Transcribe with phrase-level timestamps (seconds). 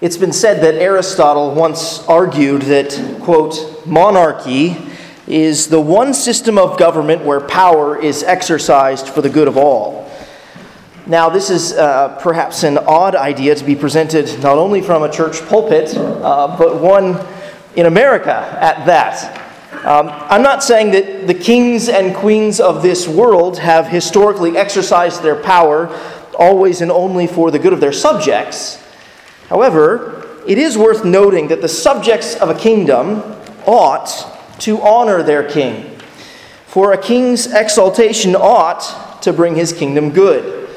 [0.00, 4.76] It's been said that Aristotle once argued that, quote, monarchy
[5.26, 10.10] is the one system of government where power is exercised for the good of all.
[11.06, 15.10] Now, this is uh, perhaps an odd idea to be presented not only from a
[15.10, 17.18] church pulpit, uh, but one
[17.76, 19.40] in America at that.
[19.84, 25.22] Um, I'm not saying that the kings and queens of this world have historically exercised
[25.22, 25.88] their power
[26.34, 28.82] always and only for the good of their subjects.
[29.48, 33.22] However, it is worth noting that the subjects of a kingdom
[33.66, 35.98] ought to honor their king.
[36.66, 40.68] For a king's exaltation ought to bring his kingdom good,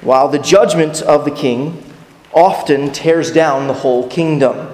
[0.00, 1.82] while the judgment of the king
[2.34, 4.68] often tears down the whole kingdom.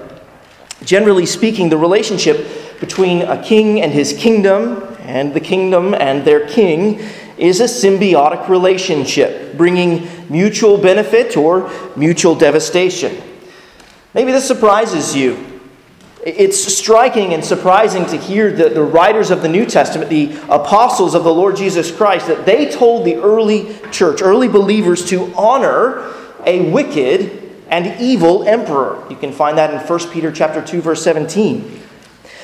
[0.83, 6.47] Generally speaking, the relationship between a king and his kingdom, and the kingdom and their
[6.47, 6.99] king,
[7.37, 13.21] is a symbiotic relationship, bringing mutual benefit or mutual devastation.
[14.13, 15.53] Maybe this surprises you.
[16.25, 21.15] It's striking and surprising to hear that the writers of the New Testament, the apostles
[21.15, 26.13] of the Lord Jesus Christ, that they told the early church, early believers, to honor
[26.45, 29.05] a wicked and evil emperor.
[29.09, 31.81] You can find that in 1 Peter chapter 2, verse 17.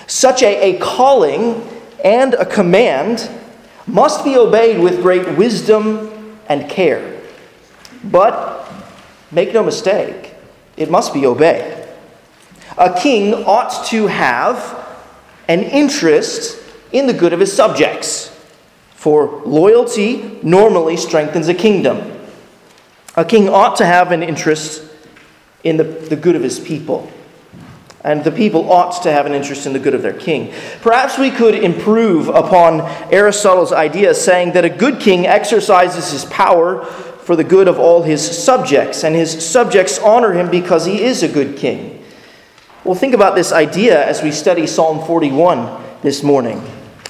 [0.08, 1.66] Such a, a calling
[2.03, 3.30] and a command
[3.90, 7.22] must be obeyed with great wisdom and care.
[8.04, 8.72] But
[9.31, 10.36] make no mistake,
[10.78, 11.88] it must be obeyed.
[12.78, 14.88] A king ought to have
[15.48, 18.28] an interest in the good of his subjects,
[18.92, 22.20] for loyalty normally strengthens a kingdom.
[23.16, 24.84] A king ought to have an interest
[25.64, 27.12] in the, the good of his people.
[28.03, 30.53] And the people ought to have an interest in the good of their king.
[30.81, 36.86] Perhaps we could improve upon Aristotle's idea, saying that a good king exercises his power
[36.86, 41.23] for the good of all his subjects, and his subjects honor him because he is
[41.23, 42.03] a good king.
[42.83, 46.57] Well, think about this idea as we study Psalm 41 this morning.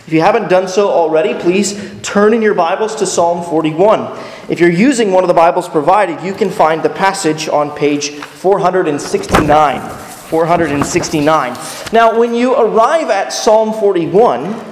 [0.07, 4.19] If you haven't done so already, please turn in your Bibles to Psalm 41.
[4.49, 8.09] If you're using one of the Bibles provided, you can find the passage on page
[8.09, 10.08] 469.
[10.29, 11.57] 469.
[11.91, 14.63] Now, when you arrive at Psalm 41,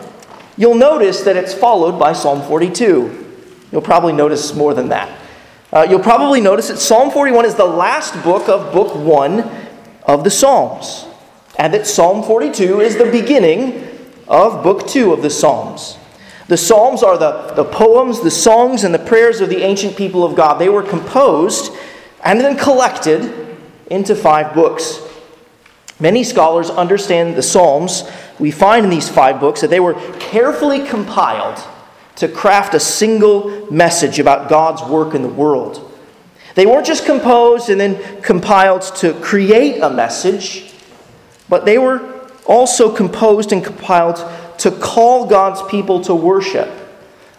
[0.56, 3.26] you'll notice that it's followed by Psalm 42.
[3.72, 5.20] You'll probably notice more than that.
[5.74, 9.50] Uh, you'll probably notice that Psalm 41 is the last book of Book 1
[10.04, 11.08] of the Psalms,
[11.58, 13.88] and that Psalm 42 is the beginning
[14.28, 15.98] of Book 2 of the Psalms.
[16.48, 20.24] The Psalms are the, the poems, the songs, and the prayers of the ancient people
[20.24, 20.60] of God.
[20.60, 21.74] They were composed
[22.24, 23.58] and then collected
[23.88, 25.02] into five books.
[26.00, 28.04] Many scholars understand the Psalms
[28.38, 31.60] we find in these five books that they were carefully compiled
[32.18, 35.84] to craft a single message about God's work in the world.
[36.56, 40.74] They weren't just composed and then compiled to create a message,
[41.50, 42.02] but they were
[42.46, 44.18] also composed and compiled
[44.60, 46.70] to call God's people to worship.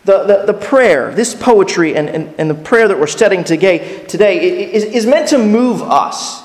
[0.05, 4.05] The, the, the prayer, this poetry and, and, and the prayer that we're studying today,
[4.07, 6.43] today is, is meant to move us.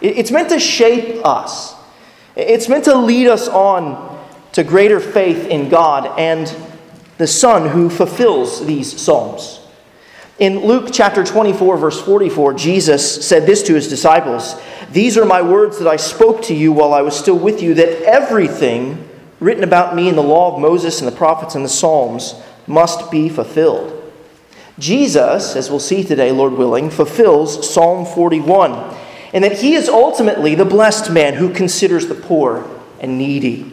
[0.00, 1.74] It's meant to shape us.
[2.34, 4.16] It's meant to lead us on
[4.52, 6.54] to greater faith in God and
[7.18, 9.60] the Son who fulfills these psalms.
[10.38, 15.40] In Luke chapter 24, verse 44, Jesus said this to his disciples These are my
[15.40, 19.08] words that I spoke to you while I was still with you, that everything
[19.40, 22.34] written about me in the law of Moses and the prophets and the Psalms
[22.66, 23.92] must be fulfilled.
[24.78, 28.94] Jesus, as we'll see today, Lord willing, fulfills Psalm 41,
[29.32, 32.68] and that he is ultimately the blessed man who considers the poor
[33.00, 33.72] and needy.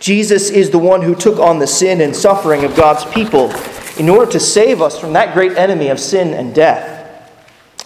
[0.00, 3.52] Jesus is the one who took on the sin and suffering of God's people
[3.98, 7.00] in order to save us from that great enemy of sin and death.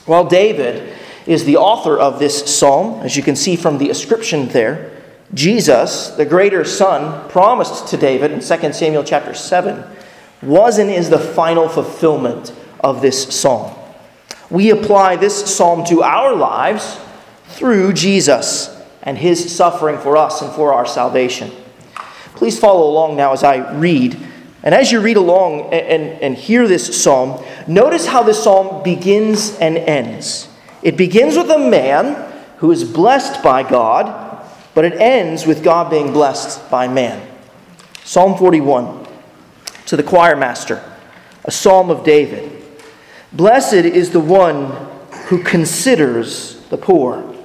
[0.06, 0.94] While David
[1.26, 4.92] is the author of this psalm, as you can see from the inscription there,
[5.34, 9.84] Jesus, the greater Son, promised to David in 2 Samuel chapter 7,
[10.42, 13.76] was and is the final fulfillment of this psalm.
[14.48, 17.00] We apply this psalm to our lives
[17.56, 18.70] through Jesus
[19.02, 21.50] and his suffering for us and for our salvation.
[22.34, 24.16] Please follow along now as I read.
[24.62, 28.82] And as you read along and, and, and hear this psalm, notice how this psalm
[28.82, 30.48] begins and ends.
[30.82, 34.44] It begins with a man who is blessed by God,
[34.74, 37.26] but it ends with God being blessed by man.
[38.04, 39.06] Psalm 41
[39.86, 40.82] to the choir master,
[41.44, 42.62] a psalm of David.
[43.32, 44.66] Blessed is the one
[45.26, 47.35] who considers the poor.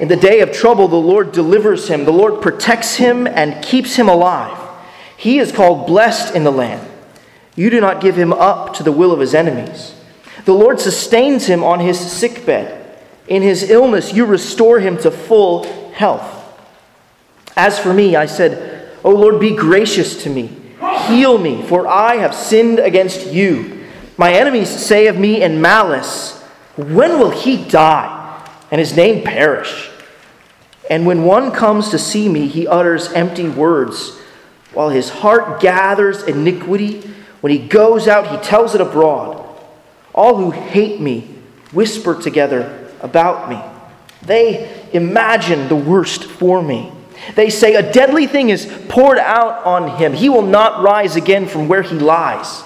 [0.00, 2.06] In the day of trouble, the Lord delivers him.
[2.06, 4.56] The Lord protects him and keeps him alive.
[5.18, 6.88] He is called blessed in the land.
[7.54, 9.94] You do not give him up to the will of his enemies.
[10.46, 12.98] The Lord sustains him on his sickbed.
[13.28, 16.38] In his illness, you restore him to full health.
[17.54, 20.46] As for me, I said, O Lord, be gracious to me.
[21.08, 23.86] Heal me, for I have sinned against you.
[24.16, 26.40] My enemies say of me in malice,
[26.76, 29.89] When will he die and his name perish?
[30.90, 34.18] And when one comes to see me, he utters empty words,
[34.74, 37.08] while his heart gathers iniquity.
[37.40, 39.46] When he goes out, he tells it abroad.
[40.12, 41.30] All who hate me
[41.72, 43.62] whisper together about me.
[44.26, 46.92] They imagine the worst for me.
[47.36, 50.12] They say, A deadly thing is poured out on him.
[50.12, 52.64] He will not rise again from where he lies.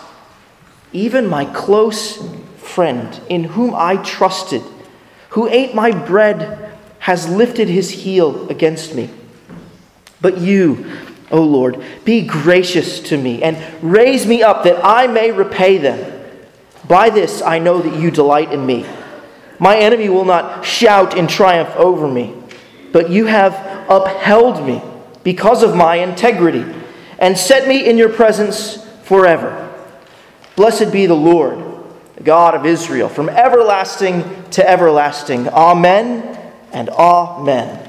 [0.92, 2.26] Even my close
[2.56, 4.62] friend, in whom I trusted,
[5.30, 6.63] who ate my bread,
[7.04, 9.10] has lifted his heel against me.
[10.22, 10.90] But you,
[11.30, 16.00] O Lord, be gracious to me and raise me up that I may repay them.
[16.88, 18.86] By this I know that you delight in me.
[19.58, 22.34] My enemy will not shout in triumph over me,
[22.90, 23.52] but you have
[23.90, 24.80] upheld me
[25.22, 26.64] because of my integrity
[27.18, 29.60] and set me in your presence forever.
[30.56, 31.62] Blessed be the Lord,
[32.22, 35.50] God of Israel, from everlasting to everlasting.
[35.50, 36.40] Amen
[36.74, 37.88] and amen.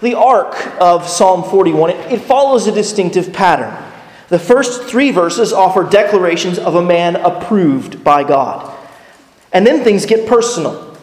[0.00, 3.76] The arc of Psalm 41, it, it follows a distinctive pattern.
[4.28, 8.72] The first three verses offer declarations of a man approved by God.
[9.52, 10.96] And then things get personal.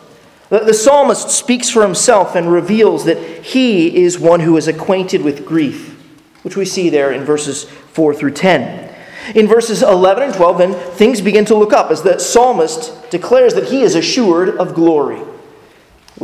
[0.49, 5.23] The, the psalmist speaks for himself and reveals that he is one who is acquainted
[5.23, 5.97] with grief,
[6.43, 8.93] which we see there in verses 4 through 10.
[9.35, 13.53] In verses 11 and 12, then things begin to look up as the psalmist declares
[13.55, 15.21] that he is assured of glory.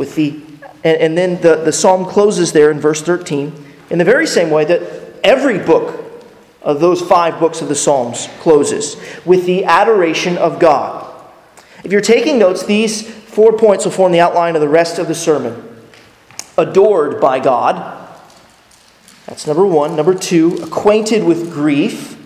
[0.00, 0.40] With the,
[0.82, 4.48] and, and then the, the psalm closes there in verse 13 in the very same
[4.48, 4.80] way that
[5.22, 6.02] every book
[6.62, 11.06] of those five books of the Psalms closes with the adoration of God.
[11.84, 15.06] If you're taking notes, these four points will form the outline of the rest of
[15.06, 15.82] the sermon.
[16.56, 18.08] Adored by God.
[19.26, 19.96] That's number one.
[19.96, 22.16] Number two, acquainted with grief.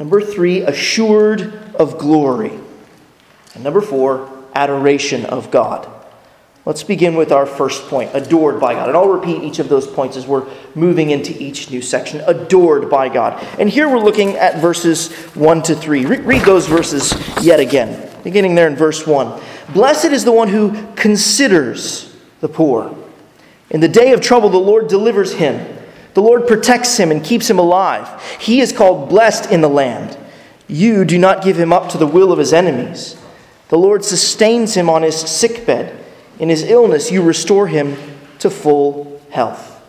[0.00, 2.58] Number three, assured of glory.
[3.54, 5.99] And number four, adoration of God.
[6.70, 8.86] Let's begin with our first point adored by God.
[8.86, 10.46] And I'll repeat each of those points as we're
[10.76, 12.22] moving into each new section.
[12.28, 13.44] Adored by God.
[13.58, 16.06] And here we're looking at verses 1 to 3.
[16.06, 17.12] read those verses
[17.42, 19.42] yet again beginning there in verse 1.
[19.72, 22.96] Blessed is the one who considers the poor.
[23.70, 25.76] In the day of trouble, the Lord delivers him.
[26.14, 28.22] The Lord protects him and keeps him alive.
[28.38, 30.16] He is called blessed in the land.
[30.68, 33.20] You do not give him up to the will of his enemies.
[33.70, 35.99] The Lord sustains him on his sickbed.
[36.40, 37.96] In his illness, you restore him
[38.38, 39.80] to full health.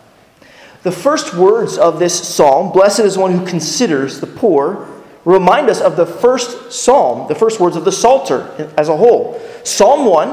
[0.82, 4.86] The first words of this psalm, blessed is one who considers the poor,
[5.24, 9.40] remind us of the first psalm, the first words of the Psalter as a whole.
[9.64, 10.28] Psalm 1,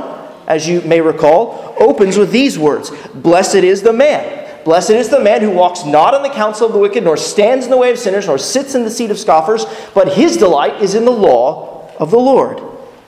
[0.47, 4.35] as you may recall, opens with these words Blessed is the man.
[4.65, 7.63] Blessed is the man who walks not in the counsel of the wicked, nor stands
[7.63, 10.81] in the way of sinners, nor sits in the seat of scoffers, but his delight
[10.81, 12.61] is in the law of the Lord.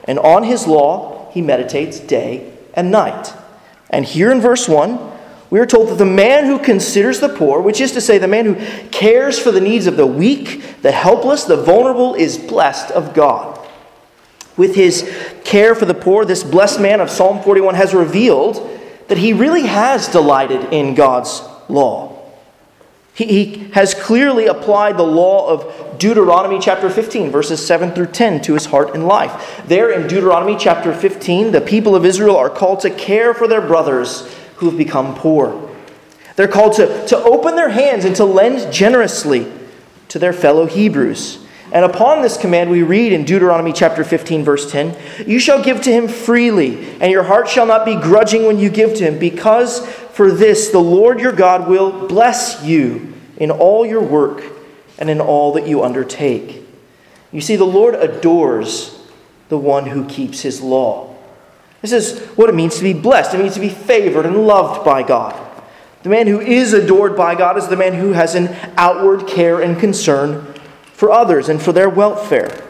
[0.04, 3.32] And on his law he meditates day and night.
[3.90, 5.12] And here in verse 1,
[5.50, 8.26] we are told that the man who considers the poor, which is to say, the
[8.26, 12.90] man who cares for the needs of the weak, the helpless, the vulnerable, is blessed
[12.90, 13.58] of God.
[14.56, 15.10] With his
[15.44, 18.66] care for the poor, this blessed man of Psalm 41 has revealed
[19.08, 22.18] that he really has delighted in God's law.
[23.14, 28.42] He, he has clearly applied the law of Deuteronomy chapter 15, verses 7 through 10,
[28.42, 29.62] to his heart and life.
[29.68, 33.60] There in Deuteronomy chapter 15, the people of Israel are called to care for their
[33.60, 34.22] brothers
[34.56, 35.70] who have become poor.
[36.34, 39.46] They're called to, to open their hands and to lend generously
[40.08, 41.46] to their fellow Hebrews.
[41.70, 45.82] And upon this command, we read in Deuteronomy chapter 15, verse 10 You shall give
[45.82, 49.20] to him freely, and your heart shall not be grudging when you give to him,
[49.20, 54.42] because for this the Lord your God will bless you in all your work
[54.98, 56.62] and in all that you undertake.
[57.30, 58.98] You see, the Lord adores
[59.48, 61.16] the one who keeps his law.
[61.80, 63.34] This is what it means to be blessed.
[63.34, 65.38] It means to be favored and loved by God.
[66.02, 69.60] The man who is adored by God is the man who has an outward care
[69.60, 70.54] and concern
[70.92, 72.62] for others and for their welfare.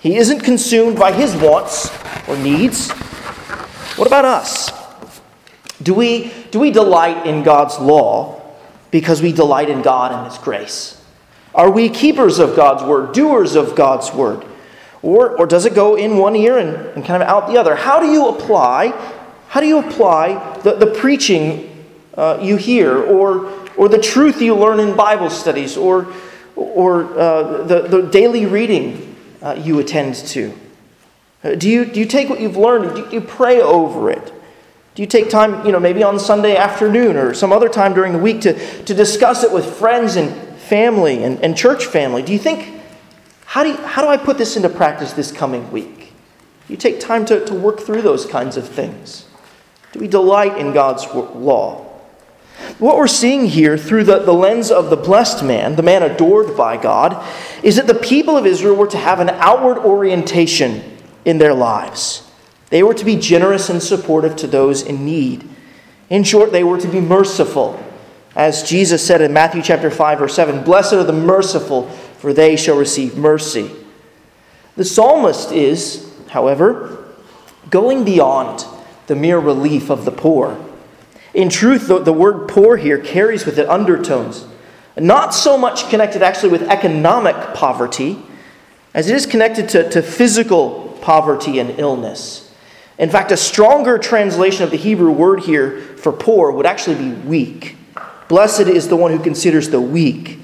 [0.00, 1.90] He isn't consumed by his wants
[2.28, 2.90] or needs.
[3.96, 4.70] What about us?
[5.82, 8.42] Do we, do we delight in God's law
[8.90, 10.97] because we delight in God and His grace?
[11.58, 14.46] Are we keepers of God's word, doers of God's word?
[15.02, 17.74] Or, or does it go in one ear and, and kind of out the other?
[17.74, 18.90] How do you apply,
[19.48, 21.84] how do you apply the, the preaching
[22.16, 26.06] uh, you hear or, or the truth you learn in Bible studies or,
[26.54, 30.56] or uh, the, the daily reading uh, you attend to?
[31.42, 34.32] Uh, do you, do you take what you've learned, do you pray over it?
[34.94, 38.12] Do you take time, you know, maybe on Sunday afternoon or some other time during
[38.12, 42.22] the week to, to discuss it with friends and family and, and church family?
[42.22, 42.80] Do you think,
[43.46, 46.12] how do, you, how do I put this into practice this coming week?
[46.68, 49.26] You take time to, to work through those kinds of things?
[49.92, 51.84] Do we delight in God's law?
[52.78, 56.56] What we're seeing here through the, the lens of the blessed man, the man adored
[56.56, 57.24] by God,
[57.62, 62.30] is that the people of Israel were to have an outward orientation in their lives.
[62.70, 65.48] They were to be generous and supportive to those in need.
[66.10, 67.82] In short, they were to be merciful.
[68.38, 72.54] As Jesus said in Matthew chapter 5 verse 7, "Blessed are the merciful, for they
[72.54, 73.68] shall receive mercy."
[74.76, 76.98] The psalmist is, however,
[77.68, 78.64] going beyond
[79.08, 80.56] the mere relief of the poor.
[81.34, 84.46] In truth, the, the word poor here carries with it undertones,
[84.96, 88.20] not so much connected actually with economic poverty
[88.94, 92.54] as it is connected to, to physical poverty and illness.
[92.98, 97.10] In fact, a stronger translation of the Hebrew word here for poor would actually be
[97.10, 97.77] weak.
[98.28, 100.40] Blessed is the one who considers the weak.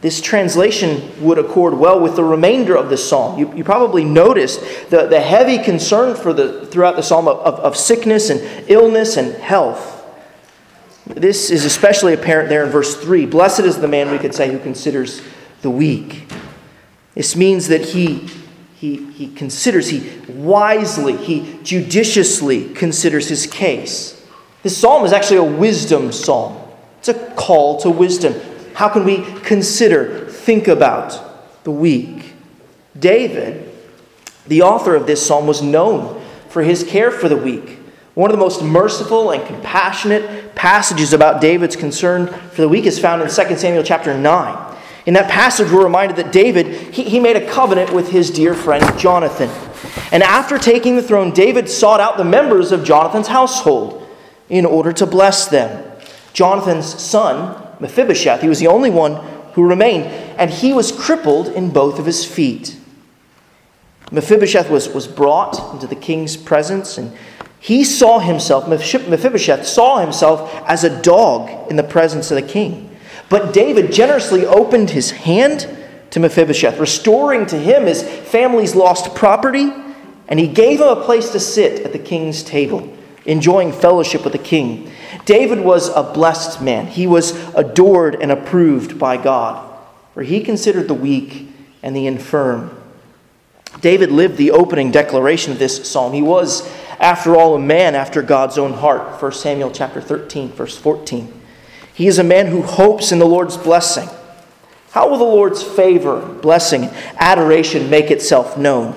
[0.00, 3.38] This translation would accord well with the remainder of the psalm.
[3.38, 4.60] You, you probably noticed
[4.90, 9.16] the, the heavy concern for the, throughout the psalm of, of, of sickness and illness
[9.16, 10.00] and health.
[11.06, 13.26] This is especially apparent there in verse 3.
[13.26, 15.22] Blessed is the man, we could say, who considers
[15.62, 16.28] the weak.
[17.14, 18.28] This means that he
[18.82, 24.26] he, he considers, he wisely, he judiciously considers his case.
[24.64, 26.61] This psalm is actually a wisdom psalm.
[27.02, 28.32] It's a call to wisdom.
[28.74, 32.34] How can we consider, think about the weak?
[32.96, 33.68] David,
[34.46, 37.80] the author of this psalm, was known for his care for the weak.
[38.14, 43.00] One of the most merciful and compassionate passages about David's concern for the weak is
[43.00, 44.76] found in 2 Samuel chapter 9.
[45.04, 48.54] In that passage, we're reminded that David, he, he made a covenant with his dear
[48.54, 49.50] friend Jonathan.
[50.12, 54.08] And after taking the throne, David sought out the members of Jonathan's household
[54.48, 55.91] in order to bless them.
[56.32, 59.16] Jonathan's son, Mephibosheth, he was the only one
[59.54, 60.04] who remained,
[60.38, 62.76] and he was crippled in both of his feet.
[64.10, 67.16] Mephibosheth was, was brought into the king's presence, and
[67.60, 72.90] he saw himself, Mephibosheth saw himself as a dog in the presence of the king.
[73.28, 75.68] But David generously opened his hand
[76.10, 79.72] to Mephibosheth, restoring to him his family's lost property,
[80.28, 84.32] and he gave him a place to sit at the king's table, enjoying fellowship with
[84.32, 84.90] the king.
[85.24, 86.86] David was a blessed man.
[86.86, 89.78] He was adored and approved by God,
[90.14, 91.48] for he considered the weak
[91.82, 92.76] and the infirm.
[93.80, 96.12] David lived the opening declaration of this psalm.
[96.12, 96.68] He was,
[97.00, 99.20] after all, a man after God's own heart.
[99.20, 101.40] 1 Samuel chapter 13, verse 14.
[101.94, 104.08] He is a man who hopes in the Lord's blessing.
[104.90, 108.92] How will the Lord's favor, blessing, adoration make itself known?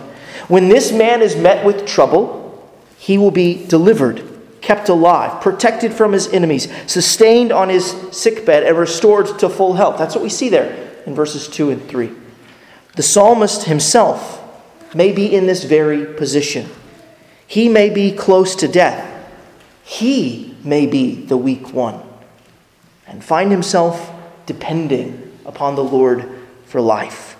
[0.47, 4.23] When this man is met with trouble, he will be delivered,
[4.65, 9.99] kept alive, protected from his enemies, sustained on his sickbed, and restored to full health.
[9.99, 12.11] That's what we see there in verses 2 and 3.
[12.95, 14.41] The psalmist himself
[14.95, 16.67] may be in this very position.
[17.45, 19.07] He may be close to death.
[19.83, 22.01] He may be the weak one
[23.05, 24.11] and find himself
[24.47, 26.27] depending upon the Lord
[26.65, 27.37] for life.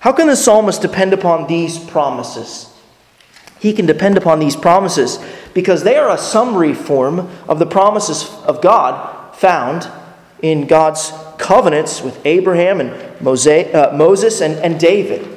[0.00, 2.70] How can the psalmist depend upon these promises?
[3.60, 5.18] He can depend upon these promises
[5.54, 9.88] because they are a summary form of the promises of God found
[10.42, 15.30] in God's covenants with Abraham and uh, Moses and, and David.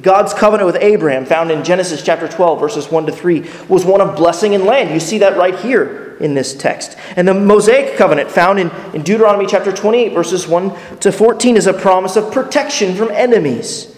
[0.00, 4.02] God's covenant with Abraham, found in Genesis chapter 12, verses 1 to 3, was one
[4.02, 4.90] of blessing and land.
[4.90, 6.98] You see that right here in this text.
[7.16, 11.66] And the Mosaic covenant, found in, in Deuteronomy chapter 28, verses 1 to 14, is
[11.66, 13.96] a promise of protection from enemies.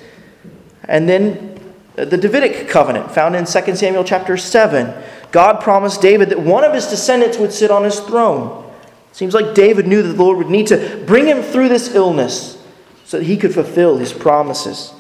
[0.85, 1.61] And then
[1.97, 6.73] the Davidic covenant, found in 2 Samuel chapter 7, God promised David that one of
[6.73, 8.65] his descendants would sit on his throne.
[9.13, 12.57] Seems like David knew that the Lord would need to bring him through this illness
[13.05, 14.93] so that he could fulfill his promises.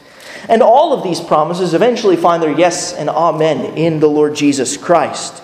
[0.48, 4.76] And all of these promises eventually find their yes and amen in the Lord Jesus
[4.76, 5.42] Christ.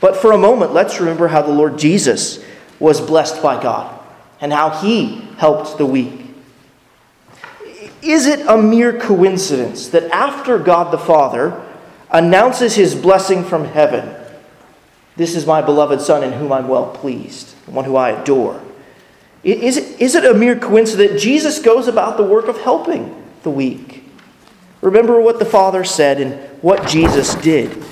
[0.00, 2.44] But for a moment, let's remember how the Lord Jesus
[2.78, 3.98] was blessed by God
[4.40, 6.26] and how he helped the weak.
[8.02, 11.63] Is it a mere coincidence that after God the Father
[12.14, 14.14] announces his blessing from heaven,
[15.16, 18.62] this is my beloved Son in whom I'm well pleased, the one who I adore?
[19.42, 23.22] Is it, is it a mere coincidence that Jesus goes about the work of helping
[23.42, 24.04] the weak?
[24.80, 27.84] Remember what the Father said and what Jesus did.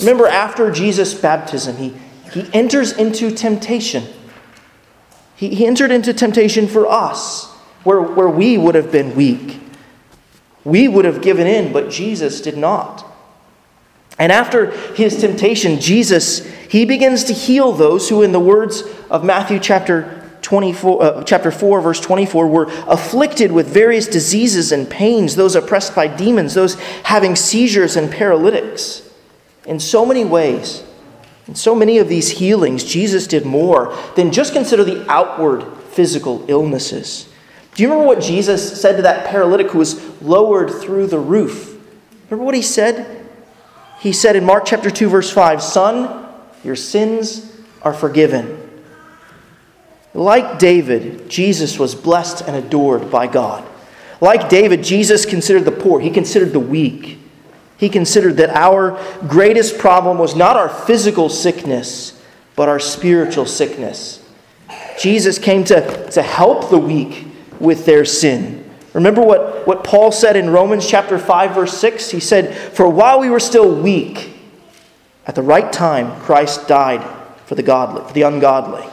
[0.00, 1.94] Remember, after Jesus' baptism, he,
[2.32, 4.04] he enters into temptation.
[5.36, 7.46] He, he entered into temptation for us,
[7.84, 9.60] where, where we would have been weak.
[10.64, 13.07] We would have given in, but Jesus did not.
[14.18, 19.24] And after his temptation, Jesus, he begins to heal those who, in the words of
[19.24, 25.36] Matthew chapter 24, uh, chapter 4, verse 24, were afflicted with various diseases and pains,
[25.36, 29.08] those oppressed by demons, those having seizures and paralytics.
[29.66, 30.82] In so many ways,
[31.46, 36.44] in so many of these healings, Jesus did more than just consider the outward physical
[36.48, 37.28] illnesses.
[37.74, 41.78] Do you remember what Jesus said to that paralytic who was lowered through the roof?
[42.28, 43.17] Remember what he said?
[44.00, 46.26] He said in Mark chapter 2, verse 5 Son,
[46.64, 47.52] your sins
[47.82, 48.64] are forgiven.
[50.14, 53.68] Like David, Jesus was blessed and adored by God.
[54.20, 57.18] Like David, Jesus considered the poor, he considered the weak.
[57.76, 62.20] He considered that our greatest problem was not our physical sickness,
[62.56, 64.20] but our spiritual sickness.
[64.98, 67.24] Jesus came to, to help the weak
[67.60, 68.67] with their sin.
[68.98, 72.10] Remember what, what Paul said in Romans chapter 5, verse 6?
[72.10, 74.32] He said, For while we were still weak,
[75.24, 77.08] at the right time, Christ died
[77.46, 78.84] for the godly, for the ungodly.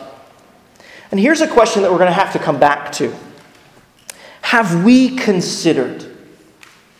[1.10, 3.16] And here's a question that we're going to have to come back to
[4.42, 6.06] Have we considered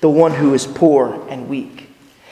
[0.02, 1.92] the one who is poor and weak?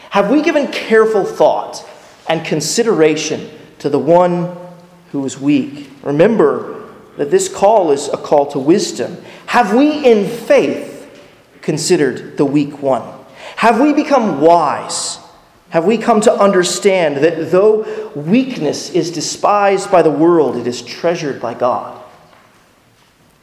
[0.10, 1.88] Have we given careful thought
[2.27, 4.58] and consideration to the one
[5.12, 5.92] who is weak?
[6.01, 9.24] Remember that this call is a call to wisdom.
[9.53, 11.07] Have we, in faith,
[11.62, 13.03] considered the weak one?
[13.57, 15.19] Have we become wise?
[15.69, 20.81] Have we come to understand that though weakness is despised by the world, it is
[20.81, 22.03] treasured by God?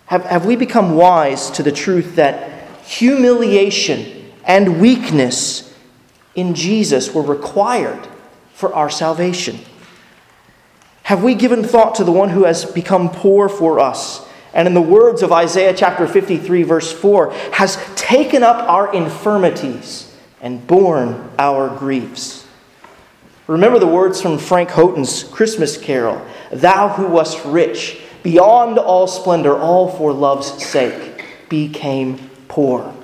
[0.06, 5.72] Have, have we become wise to the truth that humiliation and weakness
[6.34, 8.08] in Jesus were required
[8.52, 9.60] for our salvation?
[11.04, 14.26] Have we given thought to the one who has become poor for us?
[14.52, 20.12] And in the words of Isaiah chapter 53, verse 4, has taken up our infirmities
[20.40, 22.46] and borne our griefs.
[23.46, 29.56] Remember the words from Frank Houghton's Christmas carol Thou who wast rich, beyond all splendor,
[29.56, 32.94] all for love's sake, became poor.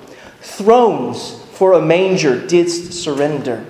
[0.41, 3.65] Thrones for a manger didst surrender,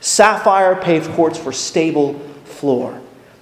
[0.00, 3.00] sapphire paved courts for stable floor.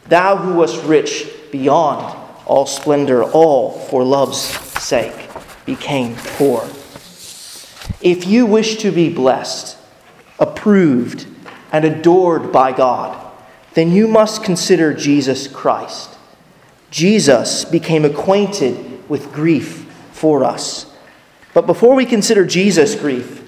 [0.09, 2.18] Thou who wast rich, beyond
[2.49, 5.29] all splendor, all for love's sake,
[5.67, 6.63] became poor.
[8.01, 9.77] If you wish to be blessed,
[10.39, 11.27] approved,
[11.73, 13.25] and adored by God,
[13.75, 16.17] then you must consider Jesus Christ.
[16.91, 20.91] Jesus became acquainted with grief for us.
[21.55, 23.45] But before we consider Jesus' grief,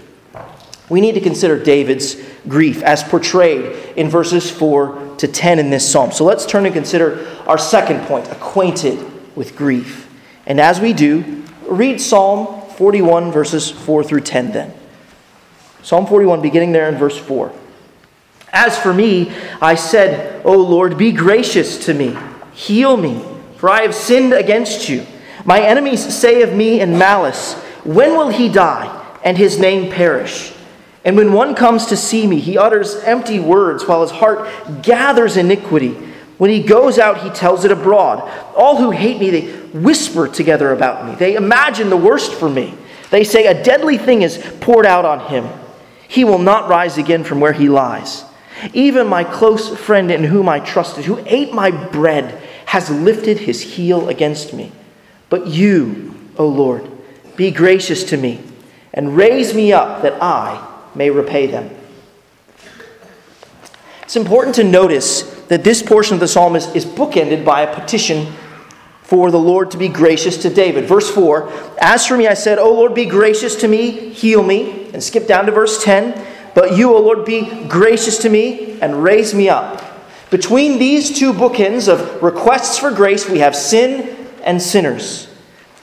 [0.89, 2.17] we need to consider David's
[2.49, 6.12] grief as portrayed in verses 4 to 10 in this psalm.
[6.12, 9.04] So let's turn and consider our second point acquainted
[9.37, 10.11] with grief.
[10.46, 14.74] And as we do, read Psalm 41, verses 4 through 10 then.
[15.83, 17.52] Psalm 41, beginning there in verse 4.
[18.52, 19.30] As for me,
[19.61, 22.16] I said, O Lord, be gracious to me,
[22.52, 23.22] heal me,
[23.56, 25.06] for I have sinned against you.
[25.44, 27.54] My enemies say of me in malice,
[27.85, 30.54] When will he die and his name perish?
[31.05, 35.37] And when one comes to see me, he utters empty words while his heart gathers
[35.37, 35.93] iniquity.
[36.37, 38.21] When he goes out, he tells it abroad.
[38.55, 41.15] All who hate me, they whisper together about me.
[41.15, 42.75] They imagine the worst for me.
[43.11, 45.49] They say, A deadly thing is poured out on him.
[46.09, 48.25] He will not rise again from where he lies.
[48.75, 53.63] Even my close friend in whom I trusted, who ate my bread, has lifted his
[53.63, 54.71] heel against me.
[55.31, 56.91] But you, O Lord,
[57.37, 58.41] be gracious to me
[58.93, 61.70] and raise me up that I may repay them.
[64.03, 67.74] It's important to notice that this portion of the psalm is, is bookended by a
[67.74, 68.33] petition
[69.03, 70.85] for the Lord to be gracious to David.
[70.85, 74.88] Verse 4 As for me, I said, O Lord, be gracious to me, heal me.
[74.92, 76.26] And skip down to verse 10.
[76.55, 79.85] But you, O Lord, be gracious to me and raise me up.
[80.31, 85.29] Between these two bookends of requests for grace, we have sin and sinners.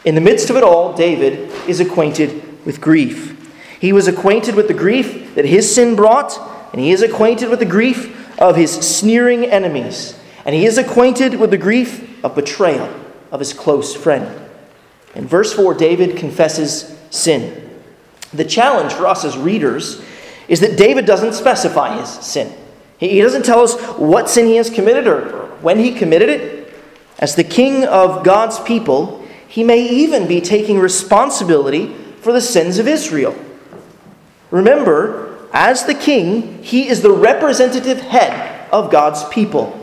[0.06, 3.37] In the midst of it all, David is acquainted with grief.
[3.80, 6.38] He was acquainted with the grief that his sin brought,
[6.72, 11.40] and he is acquainted with the grief of his sneering enemies, and he is acquainted
[11.40, 12.90] with the grief of betrayal
[13.32, 14.50] of his close friend.
[15.16, 17.80] In verse 4, David confesses sin.
[18.34, 20.04] The challenge for us as readers
[20.48, 22.54] is that David doesn't specify his sin.
[23.00, 26.74] He doesn't tell us what sin he has committed or when he committed it.
[27.20, 32.80] As the king of God's people, he may even be taking responsibility for the sins
[32.80, 33.36] of Israel.
[34.52, 39.74] Remember, as the king, he is the representative head of God's people.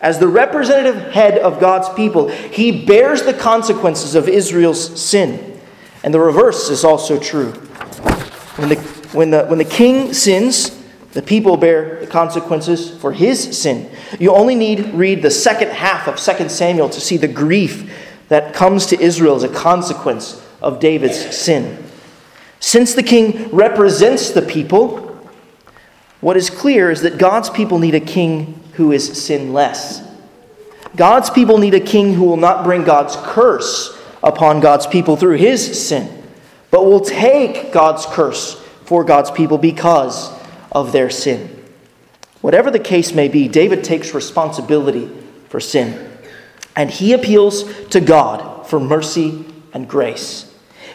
[0.00, 5.60] As the representative head of God's people, he bears the consequences of Israel's sin.
[6.02, 7.52] And the reverse is also true.
[8.56, 8.76] When the,
[9.12, 13.90] when the, when the king sins, The people bear the consequences for his sin.
[14.18, 17.92] You only need read the second half of 2 Samuel to see the grief
[18.28, 21.84] that comes to Israel as a consequence of David's sin.
[22.62, 25.18] Since the king represents the people,
[26.20, 30.00] what is clear is that God's people need a king who is sinless.
[30.94, 35.38] God's people need a king who will not bring God's curse upon God's people through
[35.38, 36.22] his sin,
[36.70, 40.32] but will take God's curse for God's people because
[40.70, 41.64] of their sin.
[42.42, 45.10] Whatever the case may be, David takes responsibility
[45.48, 46.16] for sin,
[46.76, 49.44] and he appeals to God for mercy
[49.74, 50.51] and grace.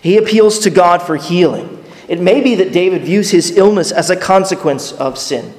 [0.07, 1.83] He appeals to God for healing.
[2.07, 5.53] It may be that David views his illness as a consequence of sin.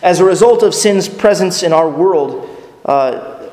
[0.00, 2.48] As a result of sin's presence in our world,
[2.86, 3.50] uh,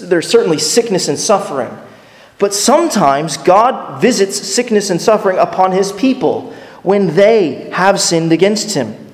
[0.00, 1.76] there's certainly sickness and suffering.
[2.38, 8.74] But sometimes God visits sickness and suffering upon his people when they have sinned against
[8.74, 9.12] him.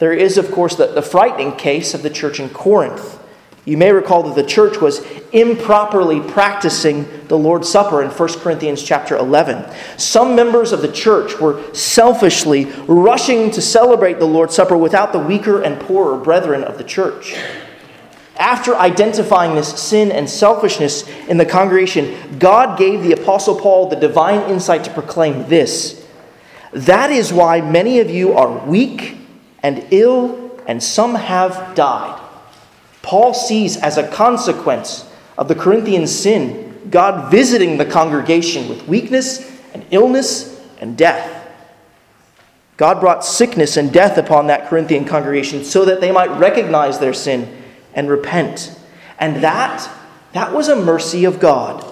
[0.00, 3.17] There is, of course, the, the frightening case of the church in Corinth.
[3.68, 8.82] You may recall that the church was improperly practicing the Lord's Supper in 1 Corinthians
[8.82, 9.62] chapter 11.
[9.98, 15.18] Some members of the church were selfishly rushing to celebrate the Lord's Supper without the
[15.18, 17.36] weaker and poorer brethren of the church.
[18.38, 23.96] After identifying this sin and selfishness in the congregation, God gave the Apostle Paul the
[23.96, 26.06] divine insight to proclaim this.
[26.72, 29.18] That is why many of you are weak
[29.62, 32.27] and ill, and some have died.
[33.08, 39.50] Paul sees as a consequence of the Corinthian sin God visiting the congregation with weakness
[39.72, 41.50] and illness and death.
[42.76, 47.14] God brought sickness and death upon that Corinthian congregation so that they might recognize their
[47.14, 47.48] sin
[47.94, 48.78] and repent.
[49.18, 49.90] And that
[50.34, 51.90] that was a mercy of God.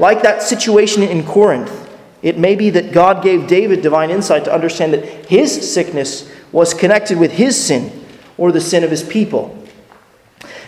[0.00, 1.88] Like that situation in Corinth,
[2.22, 6.74] it may be that God gave David divine insight to understand that his sickness was
[6.74, 8.04] connected with his sin
[8.36, 9.56] or the sin of his people.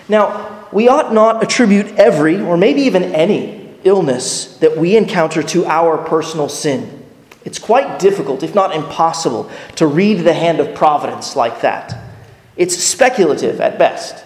[0.08, 5.66] Now, we ought not attribute every, or maybe even any, illness that we encounter to
[5.66, 7.04] our personal sin.
[7.44, 11.98] It's quite difficult, if not impossible, to read the hand of providence like that.
[12.56, 14.24] It's speculative at best.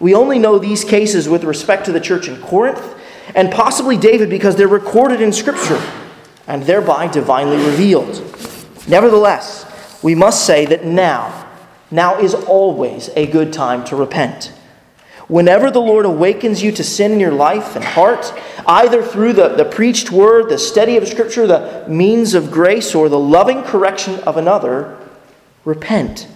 [0.00, 2.94] We only know these cases with respect to the church in Corinth
[3.34, 5.80] and possibly David because they're recorded in Scripture
[6.46, 8.22] and thereby divinely revealed.
[8.88, 9.64] Nevertheless,
[10.02, 11.48] we must say that now,
[11.90, 14.52] now is always a good time to repent.
[15.28, 18.32] Whenever the Lord awakens you to sin in your life and heart,
[18.66, 23.08] either through the, the preached word, the study of Scripture, the means of grace, or
[23.08, 24.96] the loving correction of another,
[25.64, 26.28] repent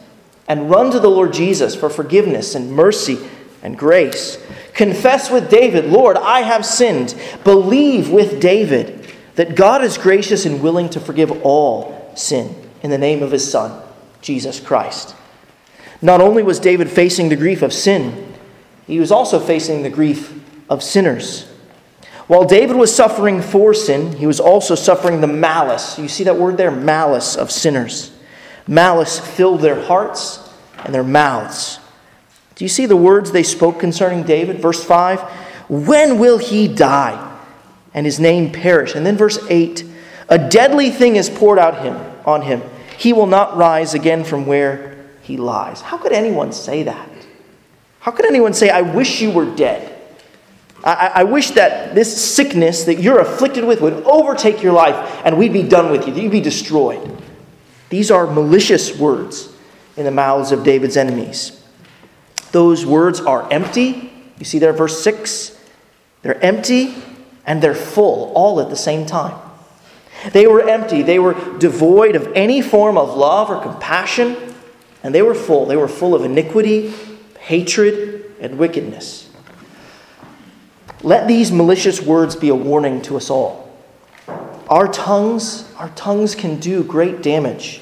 [0.49, 3.19] and run to the Lord Jesus for forgiveness and mercy
[3.63, 4.43] and grace.
[4.75, 7.15] Confess with David, Lord, I have sinned.
[7.45, 12.99] Believe with David that God is gracious and willing to forgive all sin in the
[12.99, 13.81] name of his Son,
[14.21, 15.15] Jesus Christ.
[16.03, 18.30] Not only was David facing the grief of sin,
[18.91, 20.35] he was also facing the grief
[20.69, 21.47] of sinners.
[22.27, 25.99] While David was suffering for sin, he was also suffering the malice.
[25.99, 26.71] You see that word there?
[26.71, 28.13] Malice of sinners.
[28.67, 30.49] Malice filled their hearts
[30.85, 31.79] and their mouths.
[32.55, 34.61] Do you see the words they spoke concerning David?
[34.61, 35.21] Verse 5
[35.69, 37.39] When will he die
[37.95, 38.95] and his name perish?
[38.95, 39.85] And then verse 8
[40.29, 42.63] A deadly thing is poured out him on him.
[42.97, 45.81] He will not rise again from where he lies.
[45.81, 47.10] How could anyone say that?
[48.01, 49.99] How could anyone say, I wish you were dead?
[50.83, 55.37] I, I, wish that this sickness that you're afflicted with would overtake your life and
[55.37, 57.23] we'd be done with you, you'd be destroyed.
[57.91, 59.55] These are malicious words
[59.99, 61.63] in the mouths of David's enemies.
[62.53, 64.11] Those words are empty.
[64.39, 65.59] You see there, verse 6?
[66.23, 66.95] They're empty
[67.45, 69.39] and they're full all at the same time.
[70.33, 74.55] They were empty, they were devoid of any form of love or compassion,
[75.03, 75.67] and they were full.
[75.67, 76.93] They were full of iniquity
[77.51, 79.29] hatred, and wickedness.
[81.03, 83.77] Let these malicious words be a warning to us all.
[84.69, 87.81] Our tongues, our tongues can do great damage.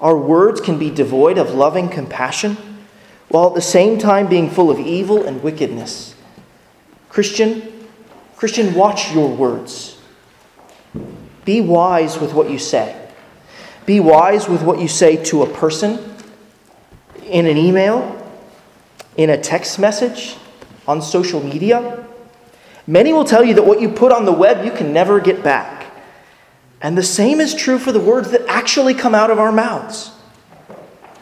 [0.00, 2.56] Our words can be devoid of loving compassion,
[3.28, 6.14] while at the same time being full of evil and wickedness.
[7.10, 7.70] Christian,
[8.36, 10.00] Christian, watch your words.
[11.44, 12.98] Be wise with what you say.
[13.84, 15.98] Be wise with what you say to a person
[17.26, 18.17] in an email,
[19.18, 20.36] in a text message,
[20.86, 22.06] on social media.
[22.86, 25.42] Many will tell you that what you put on the web you can never get
[25.42, 25.92] back.
[26.80, 30.12] And the same is true for the words that actually come out of our mouths.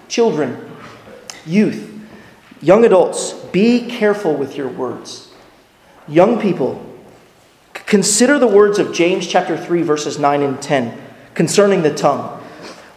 [0.09, 0.71] Children,
[1.47, 1.91] youth,
[2.61, 5.33] young adults, be careful with your words.
[6.07, 6.85] Young people,
[7.73, 10.97] consider the words of James chapter 3 verses 9 and 10
[11.35, 12.45] concerning the tongue.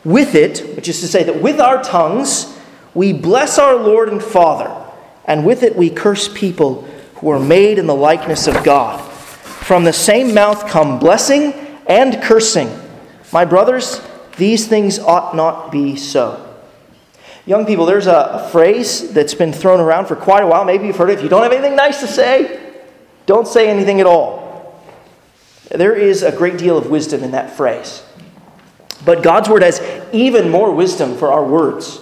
[0.04, 2.58] With it, which is to say that with our tongues
[2.94, 4.89] We bless our Lord and Father,
[5.30, 6.82] and with it we curse people
[7.16, 9.00] who are made in the likeness of God.
[9.00, 11.54] From the same mouth come blessing
[11.88, 12.70] and cursing.
[13.32, 14.02] My brothers,
[14.38, 16.46] these things ought not be so.
[17.46, 20.66] Young people, there's a, phrase that's been thrown around for quite a while.
[20.66, 21.20] Maybe you've heard it.
[21.20, 22.74] If you don't have anything nice to say,
[23.26, 24.84] don't say anything at all.
[25.70, 28.04] There is a great deal of wisdom in that phrase.
[29.06, 32.00] But God's word has even more wisdom for our words.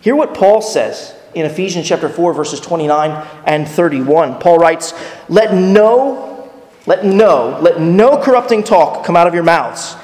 [0.00, 4.36] Hear what Paul says in Ephesians chapter 4 verses 29 and 31.
[4.36, 4.94] Paul writes,
[5.28, 6.48] "Let no
[6.86, 9.96] let no let no corrupting talk come out of your mouths,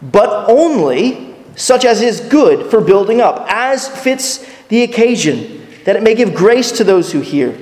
[0.00, 6.02] but only such as is good for building up, as fits the occasion, that it
[6.02, 7.54] may give grace to those who hear.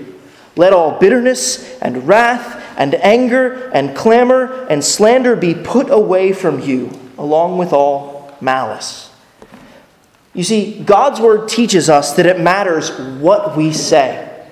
[0.54, 6.60] Let all bitterness and wrath and anger and clamor and slander be put away from
[6.60, 9.08] you, along with all malice."
[10.36, 14.46] You see, God's word teaches us that it matters what we say.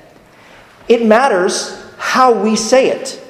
[0.88, 3.22] It matters how we say it.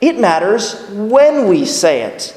[0.00, 2.34] It matters when we say it.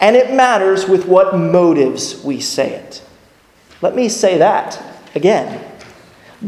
[0.00, 3.04] And it matters with what motives we say it.
[3.82, 4.82] Let me say that
[5.14, 5.62] again.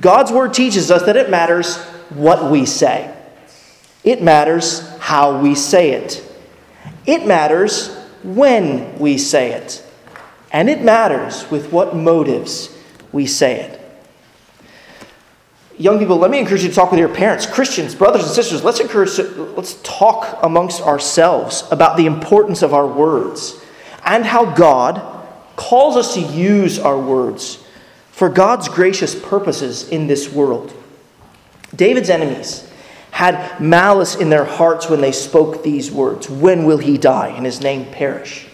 [0.00, 1.76] God's word teaches us that it matters
[2.08, 3.14] what we say.
[4.04, 6.24] It matters how we say it.
[7.04, 9.84] It matters when we say it.
[10.50, 12.76] And it matters with what motives
[13.12, 13.78] we say it.
[15.78, 18.64] Young people, let me encourage you to talk with your parents, Christians, brothers and sisters.
[18.64, 19.16] Let's encourage,
[19.56, 23.62] let's talk amongst ourselves about the importance of our words
[24.04, 25.00] and how God
[25.54, 27.64] calls us to use our words
[28.10, 30.72] for God's gracious purposes in this world.
[31.76, 32.68] David's enemies
[33.12, 37.46] had malice in their hearts when they spoke these words When will he die and
[37.46, 38.46] his name perish?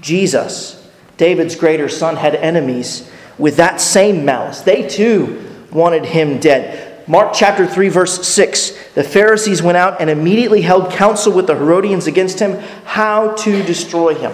[0.00, 0.75] Jesus
[1.16, 4.60] David's greater son had enemies with that same malice.
[4.60, 7.08] They too wanted him dead.
[7.08, 11.54] Mark chapter 3, verse 6 the Pharisees went out and immediately held counsel with the
[11.54, 14.32] Herodians against him how to destroy him.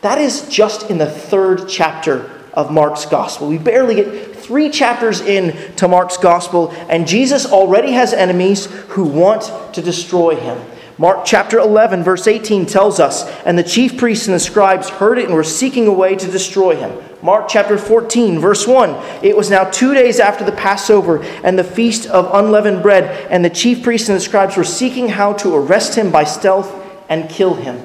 [0.00, 3.48] That is just in the third chapter of Mark's gospel.
[3.48, 9.04] We barely get three chapters in to Mark's gospel, and Jesus already has enemies who
[9.04, 10.58] want to destroy him.
[11.00, 15.18] Mark chapter 11, verse 18 tells us, And the chief priests and the scribes heard
[15.18, 16.92] it and were seeking a way to destroy him.
[17.22, 18.90] Mark chapter 14, verse 1
[19.22, 23.44] It was now two days after the Passover and the feast of unleavened bread, and
[23.44, 26.74] the chief priests and the scribes were seeking how to arrest him by stealth
[27.08, 27.80] and kill him.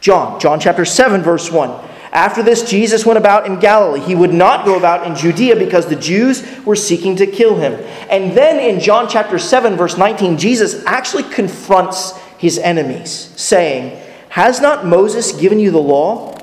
[0.00, 1.88] John, John chapter 7, verse 1.
[2.12, 4.00] After this, Jesus went about in Galilee.
[4.00, 7.72] He would not go about in Judea because the Jews were seeking to kill him.
[8.10, 13.98] And then in John chapter 7, verse 19, Jesus actually confronts his enemies, saying,
[14.28, 16.36] Has not Moses given you the law?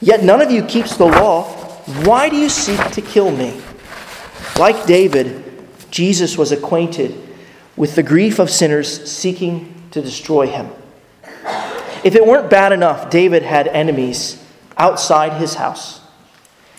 [0.00, 1.44] Yet none of you keeps the law.
[2.04, 3.60] Why do you seek to kill me?
[4.56, 5.42] Like David,
[5.90, 7.20] Jesus was acquainted
[7.74, 10.70] with the grief of sinners seeking to destroy him.
[12.04, 14.40] If it weren't bad enough, David had enemies
[14.76, 16.00] outside his house.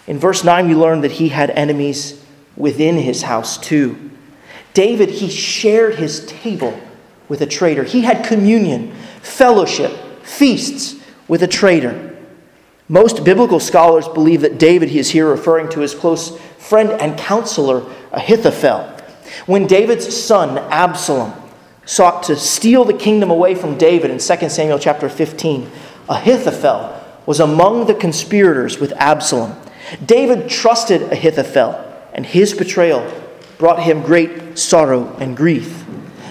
[0.06, 2.24] In verse 9, we learn that he had enemies
[2.56, 4.12] within his house too.
[4.74, 6.80] David, he shared his table
[7.28, 7.84] with a traitor.
[7.84, 9.92] He had communion, fellowship,
[10.24, 12.16] feasts with a traitor.
[12.88, 17.18] Most biblical scholars believe that David, he is here referring to his close friend and
[17.18, 18.94] counselor, Ahithophel.
[19.46, 21.34] When David's son, Absalom,
[21.86, 25.70] sought to steal the kingdom away from David in 2 Samuel chapter 15,
[26.10, 26.97] Ahithophel
[27.28, 29.56] was among the conspirators with Absalom.
[30.04, 31.76] David trusted Ahithophel,
[32.14, 33.06] and his betrayal
[33.60, 35.86] brought him great sorrow and grief.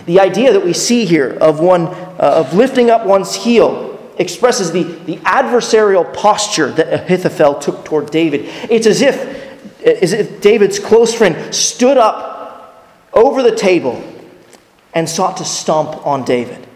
[0.07, 4.73] The idea that we see here of one uh, of lifting up one's heel expresses
[4.73, 8.43] the, the adversarial posture that Ahithophel took toward David.
[8.71, 9.17] It's as if,
[9.85, 14.03] as if David's close friend stood up over the table
[14.95, 16.67] and sought to stomp on David.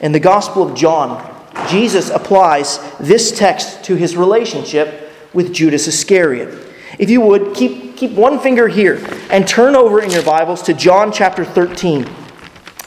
[0.00, 1.33] In the Gospel of John,
[1.68, 6.58] Jesus applies this text to his relationship with Judas Iscariot.
[6.98, 10.74] If you would, keep, keep one finger here and turn over in your Bibles to
[10.74, 12.02] John chapter 13.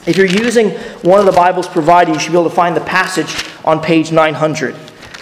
[0.06, 0.70] If you're using
[1.02, 4.12] one of the Bibles provided, you should be able to find the passage on page
[4.12, 4.74] 900.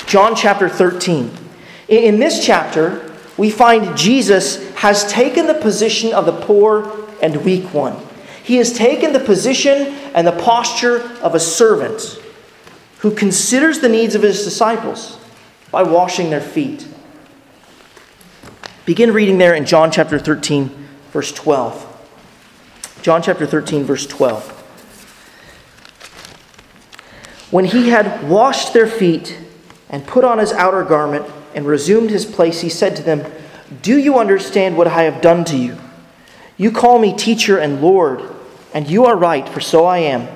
[0.06, 1.30] John chapter 13.
[1.88, 7.74] In this chapter, we find Jesus has taken the position of the poor and weak
[7.74, 7.96] one.
[8.44, 12.22] He has taken the position and the posture of a servant
[13.07, 15.16] who considers the needs of his disciples
[15.71, 16.88] by washing their feet.
[18.85, 20.71] Begin reading there in John chapter 13,
[21.12, 22.99] verse 12.
[23.03, 24.51] John chapter 13, verse 12.
[27.53, 29.38] When he had washed their feet
[29.88, 33.25] and put on his outer garment and resumed his place, he said to them,
[33.83, 35.79] Do you understand what I have done to you?
[36.57, 38.21] You call me teacher and Lord,
[38.75, 40.36] and you are right, for so I am.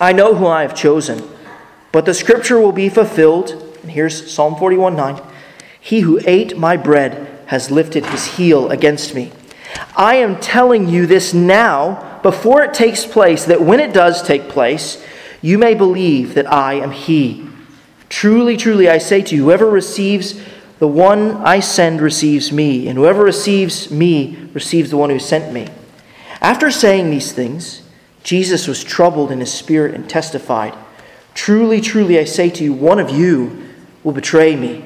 [0.00, 1.26] I know who I have chosen,
[1.90, 3.50] but the scripture will be fulfilled.
[3.82, 5.22] And here's Psalm 41 9.
[5.80, 9.32] He who ate my bread has lifted his heel against me.
[9.96, 14.48] I am telling you this now, before it takes place, that when it does take
[14.48, 15.02] place,
[15.40, 17.48] you may believe that I am he.
[18.08, 20.40] Truly, truly, I say to you, whoever receives
[20.78, 25.52] the one I send receives me, and whoever receives me receives the one who sent
[25.52, 25.68] me.
[26.40, 27.82] After saying these things,
[28.26, 30.74] Jesus was troubled in his spirit and testified,
[31.32, 33.68] Truly, truly, I say to you, one of you
[34.02, 34.84] will betray me.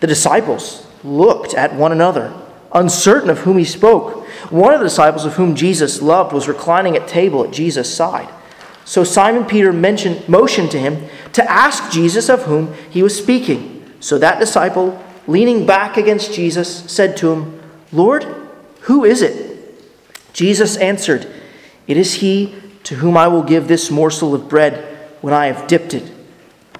[0.00, 2.32] The disciples looked at one another,
[2.72, 4.26] uncertain of whom he spoke.
[4.50, 8.32] One of the disciples of whom Jesus loved was reclining at table at Jesus' side.
[8.86, 13.84] So Simon Peter mentioned, motioned to him to ask Jesus of whom he was speaking.
[14.00, 17.60] So that disciple, leaning back against Jesus, said to him,
[17.92, 18.24] Lord,
[18.82, 19.58] who is it?
[20.32, 21.30] Jesus answered,
[21.86, 22.54] It is he
[22.88, 26.10] to whom I will give this morsel of bread when I have dipped it.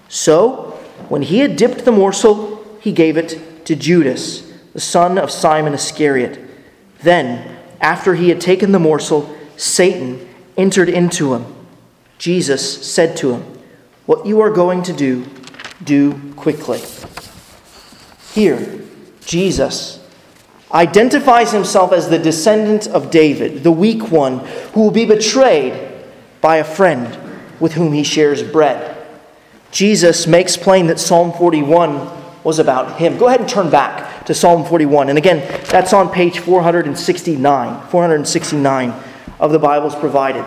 [0.08, 5.30] So, when he had dipped the morsel, he gave it to Judas, the son of
[5.30, 6.40] Simon Iscariot.
[7.02, 11.44] Then, after he had taken the morsel, Satan entered into him.
[12.16, 13.58] Jesus said to him,
[14.06, 15.26] What you are going to do,
[15.84, 16.80] do quickly.
[18.32, 18.80] Here,
[19.26, 20.02] Jesus
[20.72, 24.38] identifies himself as the descendant of David, the weak one
[24.72, 25.87] who will be betrayed
[26.40, 27.18] by a friend
[27.60, 28.96] with whom he shares bread.
[29.70, 33.18] Jesus makes plain that Psalm 41 was about him.
[33.18, 35.08] Go ahead and turn back to Psalm 41.
[35.08, 35.38] And again,
[35.70, 38.94] that's on page 469, 469
[39.40, 40.44] of the Bibles provided.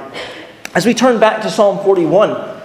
[0.74, 2.62] As we turn back to Psalm 41,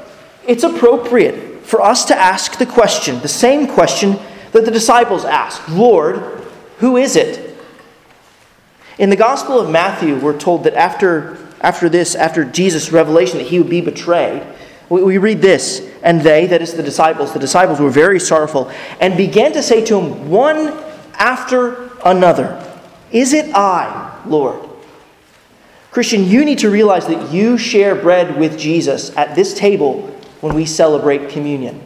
[0.46, 4.18] it's appropriate for us to ask the question, the same question
[4.52, 6.18] that the disciples asked Lord,
[6.78, 7.58] who is it?
[8.98, 13.46] In the Gospel of Matthew, we're told that after, after this, after Jesus' revelation that
[13.46, 14.42] he would be betrayed,
[14.88, 18.70] we, we read this, and they, that is the disciples, the disciples were very sorrowful,
[19.00, 20.72] and began to say to him, one
[21.14, 22.62] after another,
[23.10, 24.68] Is it I, Lord?
[25.90, 30.02] Christian, you need to realize that you share bread with Jesus at this table
[30.42, 31.80] when we celebrate communion.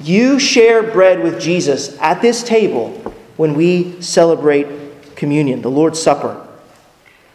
[0.00, 2.90] You share bread with Jesus at this table
[3.36, 6.46] when we celebrate communion, the Lord's Supper.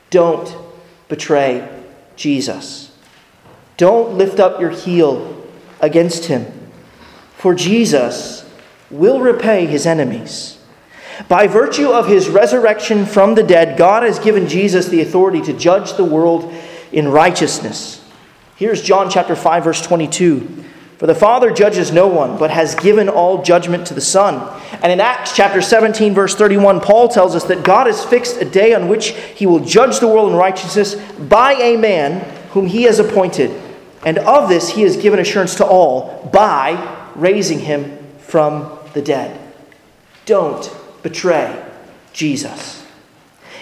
[0.09, 0.55] Don't
[1.11, 1.69] betray
[2.15, 2.89] Jesus.
[3.75, 5.45] Don't lift up your heel
[5.81, 6.45] against him,
[7.35, 8.49] for Jesus
[8.89, 10.57] will repay his enemies.
[11.27, 15.53] By virtue of his resurrection from the dead, God has given Jesus the authority to
[15.53, 16.51] judge the world
[16.93, 18.01] in righteousness.
[18.55, 20.63] Here's John chapter 5 verse 22.
[21.01, 24.35] For the Father judges no one, but has given all judgment to the Son.
[24.83, 28.45] And in Acts chapter 17, verse 31, Paul tells us that God has fixed a
[28.45, 32.19] day on which he will judge the world in righteousness by a man
[32.51, 33.49] whom he has appointed.
[34.05, 39.41] And of this he has given assurance to all by raising him from the dead.
[40.27, 41.65] Don't betray
[42.13, 42.80] Jesus.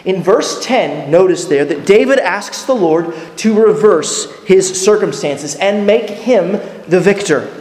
[0.05, 5.85] In verse 10, notice there that David asks the Lord to reverse his circumstances and
[5.85, 6.53] make him
[6.87, 7.53] the victor.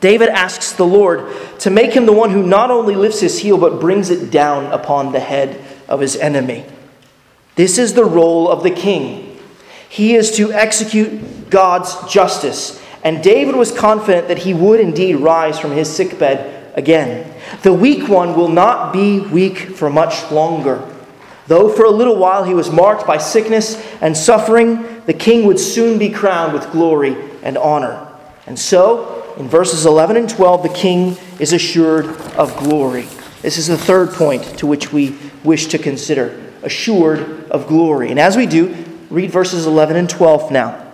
[0.00, 3.56] David asks the Lord to make him the one who not only lifts his heel
[3.56, 6.66] but brings it down upon the head of his enemy.
[7.54, 9.38] This is the role of the king.
[9.88, 12.82] He is to execute God's justice.
[13.02, 17.32] And David was confident that he would indeed rise from his sickbed again.
[17.62, 20.93] The weak one will not be weak for much longer.
[21.46, 25.60] Though for a little while he was marked by sickness and suffering, the king would
[25.60, 28.08] soon be crowned with glory and honor.
[28.46, 33.06] And so, in verses 11 and 12, the king is assured of glory.
[33.42, 38.10] This is the third point to which we wish to consider assured of glory.
[38.10, 38.74] And as we do,
[39.10, 40.92] read verses 11 and 12 now.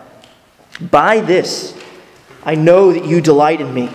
[0.81, 1.81] By this
[2.45, 3.91] I know that you delight in me.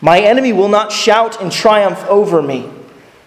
[0.00, 2.68] My enemy will not shout in triumph over me,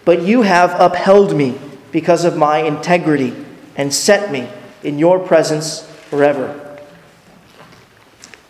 [0.04, 1.58] but you have upheld me
[1.92, 3.34] because of my integrity
[3.76, 4.48] and set me
[4.82, 6.62] in your presence forever.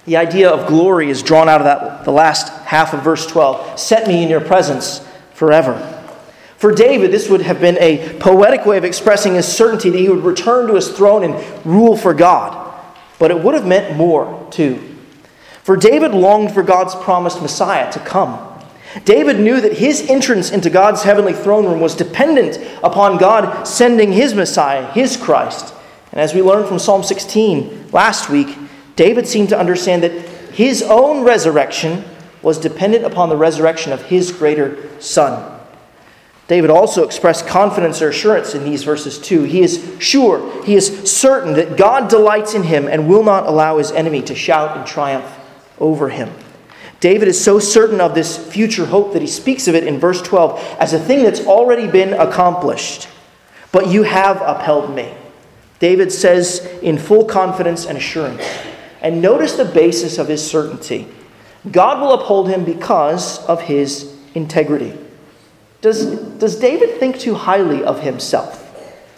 [0.04, 3.78] The idea of glory is drawn out of that, the last half of verse 12.
[3.78, 5.92] Set me in your presence forever.
[6.58, 10.08] For David, this would have been a poetic way of expressing his certainty that he
[10.08, 12.62] would return to his throne and rule for God.
[13.18, 14.96] But it would have meant more, too.
[15.62, 18.55] For David longed for God's promised Messiah to come.
[19.04, 24.12] David knew that his entrance into God's heavenly throne room was dependent upon God sending
[24.12, 25.74] his Messiah, his Christ.
[26.12, 28.56] And as we learned from Psalm 16 last week,
[28.96, 30.12] David seemed to understand that
[30.52, 32.04] his own resurrection
[32.40, 35.52] was dependent upon the resurrection of his greater Son.
[36.48, 39.42] David also expressed confidence or assurance in these verses too.
[39.42, 43.78] He is sure, he is certain that God delights in him and will not allow
[43.78, 45.30] his enemy to shout in triumph
[45.80, 46.30] over him.
[47.00, 50.22] David is so certain of this future hope that he speaks of it in verse
[50.22, 53.08] 12 as a thing that's already been accomplished.
[53.72, 55.14] But you have upheld me.
[55.78, 58.42] David says in full confidence and assurance.
[59.02, 61.06] And notice the basis of his certainty
[61.70, 64.96] God will uphold him because of his integrity.
[65.80, 66.06] Does,
[66.38, 68.62] does David think too highly of himself?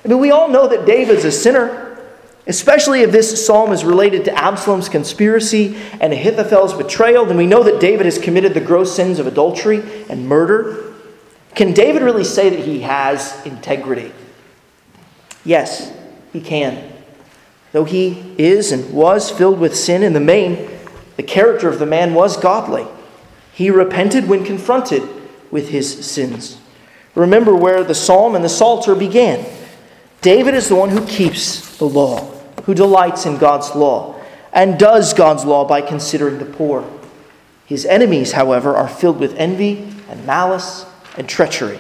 [0.05, 1.88] I mean, we all know that David's a sinner,
[2.49, 7.63] especially if this psalm is related to Absalom's conspiracy and Ahithophel's betrayal, then we know
[7.63, 10.95] that David has committed the gross sins of adultery and murder.
[11.55, 14.13] Can David really say that he has integrity?
[15.45, 15.93] Yes,
[16.33, 16.93] he can.
[17.73, 20.71] Though he is and was filled with sin in the main,
[21.17, 22.87] the character of the man was godly.
[23.53, 25.03] He repented when confronted
[25.51, 26.59] with his sins.
[27.15, 29.45] Remember where the psalm and the psalter began.
[30.21, 32.38] David is the one who keeps the law,
[32.69, 34.15] who delights in God's law,
[34.53, 36.87] and does God's law by considering the poor.
[37.65, 40.85] His enemies, however, are filled with envy and malice
[41.17, 41.79] and treachery.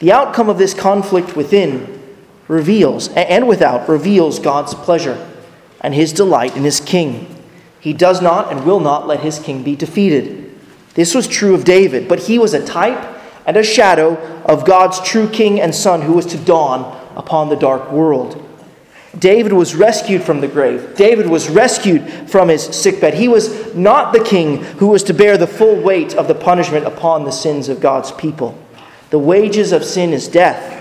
[0.00, 2.02] The outcome of this conflict within
[2.48, 5.24] reveals, and without, reveals God's pleasure
[5.80, 7.40] and his delight in his king.
[7.78, 10.52] He does not and will not let his king be defeated.
[10.94, 15.00] This was true of David, but he was a type and a shadow of God's
[15.00, 18.48] true king and son who was to dawn upon the dark world.
[19.18, 20.96] David was rescued from the grave.
[20.96, 23.14] David was rescued from his sickbed.
[23.14, 26.86] He was not the king who was to bear the full weight of the punishment
[26.86, 28.58] upon the sins of God's people.
[29.10, 30.78] The wages of sin is death,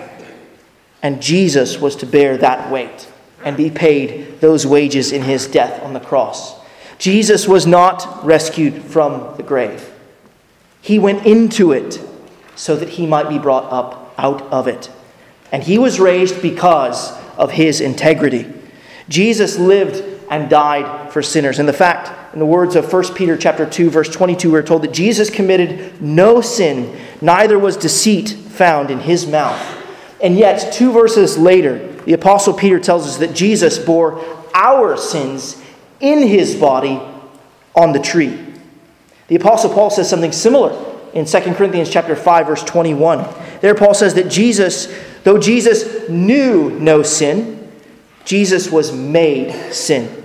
[1.02, 3.10] and Jesus was to bear that weight
[3.44, 6.56] and be paid those wages in his death on the cross.
[6.98, 9.92] Jesus was not rescued from the grave,
[10.82, 12.00] he went into it
[12.56, 14.90] so that he might be brought up out of it.
[15.52, 18.52] And he was raised because of his integrity.
[19.10, 21.60] Jesus lived and died for sinners.
[21.60, 24.84] And the fact, in the words of 1 Peter chapter 2 verse 22, we're told
[24.84, 29.60] that Jesus committed no sin, neither was deceit found in his mouth.
[30.22, 34.24] And yet, two verses later, the apostle Peter tells us that Jesus bore
[34.54, 35.62] our sins
[36.00, 37.02] in his body
[37.76, 38.40] on the tree.
[39.28, 40.72] The apostle Paul says something similar
[41.14, 43.28] in 2 Corinthians chapter 5 verse 21.
[43.62, 44.88] There Paul says that Jesus,
[45.24, 47.72] though Jesus knew no sin,
[48.26, 50.24] Jesus was made sin.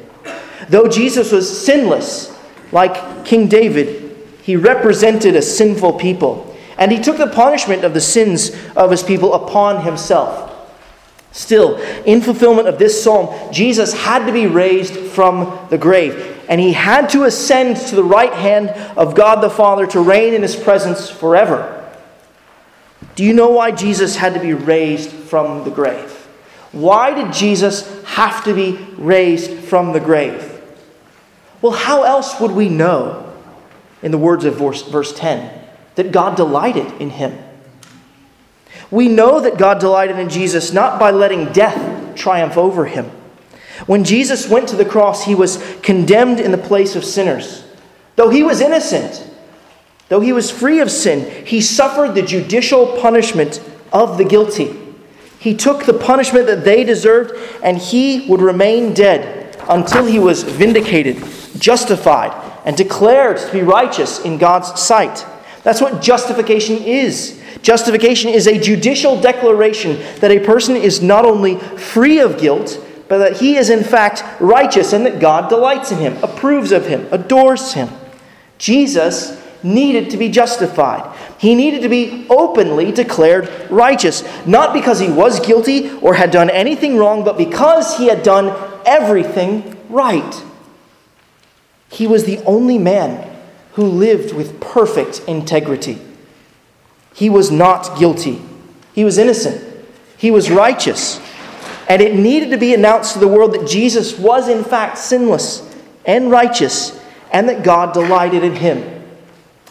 [0.69, 2.37] Though Jesus was sinless,
[2.73, 8.01] like King David, he represented a sinful people, and he took the punishment of the
[8.01, 10.53] sins of his people upon himself.
[11.33, 16.61] Still, in fulfillment of this psalm, Jesus had to be raised from the grave and
[16.61, 20.43] he had to ascend to the right hand of God the Father to reign in
[20.43, 21.76] his presence forever.
[23.15, 26.11] Do you know why Jesus had to be raised from the grave?
[26.73, 30.53] Why did Jesus have to be raised from the grave?
[31.63, 33.33] Well, how else would we know,
[34.03, 37.39] in the words of verse, verse 10, that God delighted in him?
[38.91, 43.11] We know that God delighted in Jesus not by letting death triumph over him
[43.85, 47.65] when Jesus went to the cross, he was condemned in the place of sinners.
[48.17, 49.31] Though he was innocent,
[50.09, 54.79] though he was free of sin, he suffered the judicial punishment of the guilty.
[55.39, 57.33] He took the punishment that they deserved,
[57.63, 61.23] and he would remain dead until he was vindicated,
[61.59, 62.33] justified,
[62.65, 65.25] and declared to be righteous in God's sight.
[65.63, 67.41] That's what justification is.
[67.63, 73.19] Justification is a judicial declaration that a person is not only free of guilt, but
[73.19, 77.07] that he is in fact righteous and that God delights in him, approves of him,
[77.11, 77.89] adores him.
[78.59, 81.17] Jesus needed to be justified.
[81.39, 86.51] He needed to be openly declared righteous, not because he was guilty or had done
[86.51, 88.55] anything wrong, but because he had done
[88.85, 90.43] everything right.
[91.91, 93.35] He was the only man
[93.73, 95.99] who lived with perfect integrity.
[97.15, 98.43] He was not guilty.
[98.95, 99.63] He was innocent.
[100.17, 101.21] He was righteous.
[101.89, 105.63] And it needed to be announced to the world that Jesus was, in fact, sinless
[106.05, 106.99] and righteous,
[107.33, 108.96] and that God delighted in him.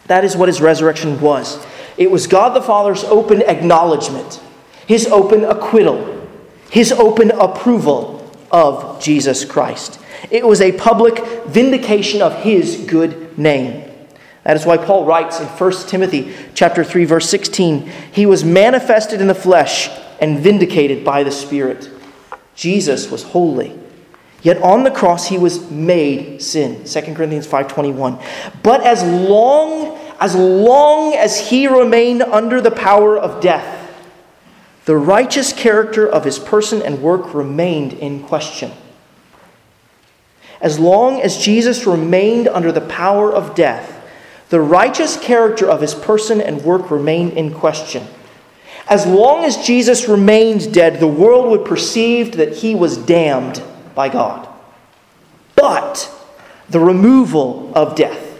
[0.08, 1.66] That is what his resurrection was.
[1.98, 4.42] It was God the Father's open acknowledgement,
[4.86, 6.28] his open acquittal,
[6.70, 10.00] his open approval of Jesus Christ.
[10.30, 13.92] It was a public vindication of his good name.
[14.44, 19.22] That is why Paul writes in 1 Timothy chapter 3 verse 16, he was manifested
[19.22, 19.90] in the flesh
[20.20, 21.90] and vindicated by the Spirit.
[22.56, 23.78] Jesus was holy.
[24.46, 26.86] Yet on the cross he was made sin.
[26.86, 28.20] 2 Corinthians 5:21.
[28.62, 33.90] But as long as long as he remained under the power of death,
[34.86, 38.72] the righteous character of his person and work remained in question.
[40.62, 44.00] As long as Jesus remained under the power of death,
[44.50, 48.04] the righteous character of his person and work remained in question.
[48.88, 53.64] As long as Jesus remained dead, the world would perceive that he was damned
[53.96, 54.48] by God.
[55.56, 56.12] But
[56.70, 58.40] the removal of death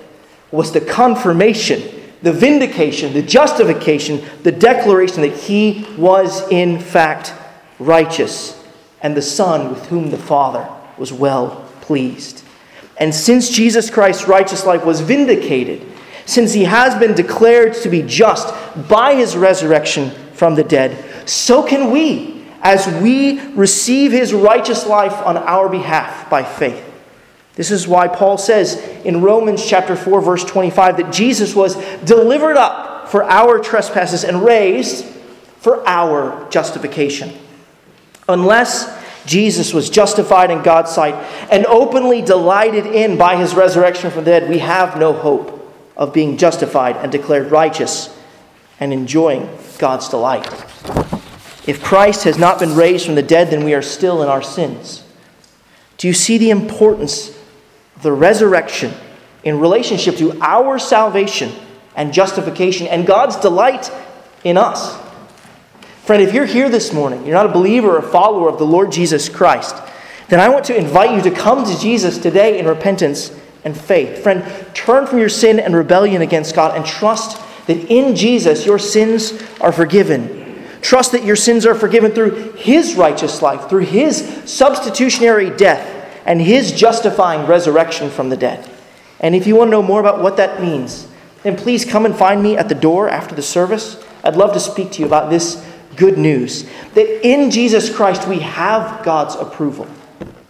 [0.52, 1.82] was the confirmation,
[2.22, 7.34] the vindication, the justification, the declaration that he was in fact
[7.80, 8.62] righteous
[9.02, 12.44] and the Son with whom the Father was well pleased.
[12.98, 15.86] And since Jesus Christ's righteous life was vindicated,
[16.26, 18.54] since he has been declared to be just
[18.88, 25.14] by his resurrection from the dead, so can we as we receive his righteous life
[25.26, 26.84] on our behalf by faith.
[27.56, 28.76] This is why Paul says
[29.06, 34.44] in Romans chapter 4 verse 25 that Jesus was delivered up for our trespasses and
[34.44, 35.06] raised
[35.60, 37.34] for our justification.
[38.28, 41.16] Unless Jesus was justified in God's sight
[41.50, 46.14] and openly delighted in by his resurrection from the dead, we have no hope of
[46.14, 48.16] being justified and declared righteous
[48.80, 49.50] and enjoying
[49.80, 50.46] God's delight.
[51.68, 54.42] If Christ has not been raised from the dead, then we are still in our
[54.42, 55.04] sins.
[55.98, 57.30] Do you see the importance
[57.96, 58.94] of the resurrection
[59.44, 61.52] in relationship to our salvation
[61.96, 63.92] and justification and God's delight
[64.44, 65.02] in us?
[66.04, 68.66] Friend, if you're here this morning, you're not a believer or a follower of the
[68.66, 69.76] Lord Jesus Christ,
[70.28, 74.22] then I want to invite you to come to Jesus today in repentance and faith.
[74.22, 74.46] Friend,
[74.76, 79.34] turn from your sin and rebellion against God and trust that in Jesus your sins
[79.60, 80.45] are forgiven
[80.86, 85.84] Trust that your sins are forgiven through His righteous life, through His substitutionary death,
[86.28, 88.70] and His justifying resurrection from the dead.
[89.20, 91.08] And if you want to know more about what that means,
[91.42, 94.00] then please come and find me at the door after the service.
[94.24, 98.38] I'd love to speak to you about this good news that in Jesus Christ we
[98.42, 99.88] have God's approval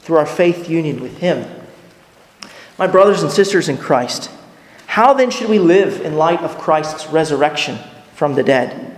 [0.02, 1.50] through our faith union with Him.
[2.78, 4.30] My brothers and sisters in Christ,
[4.88, 7.80] how then should we live in light of Christ's resurrection
[8.16, 8.95] from the dead?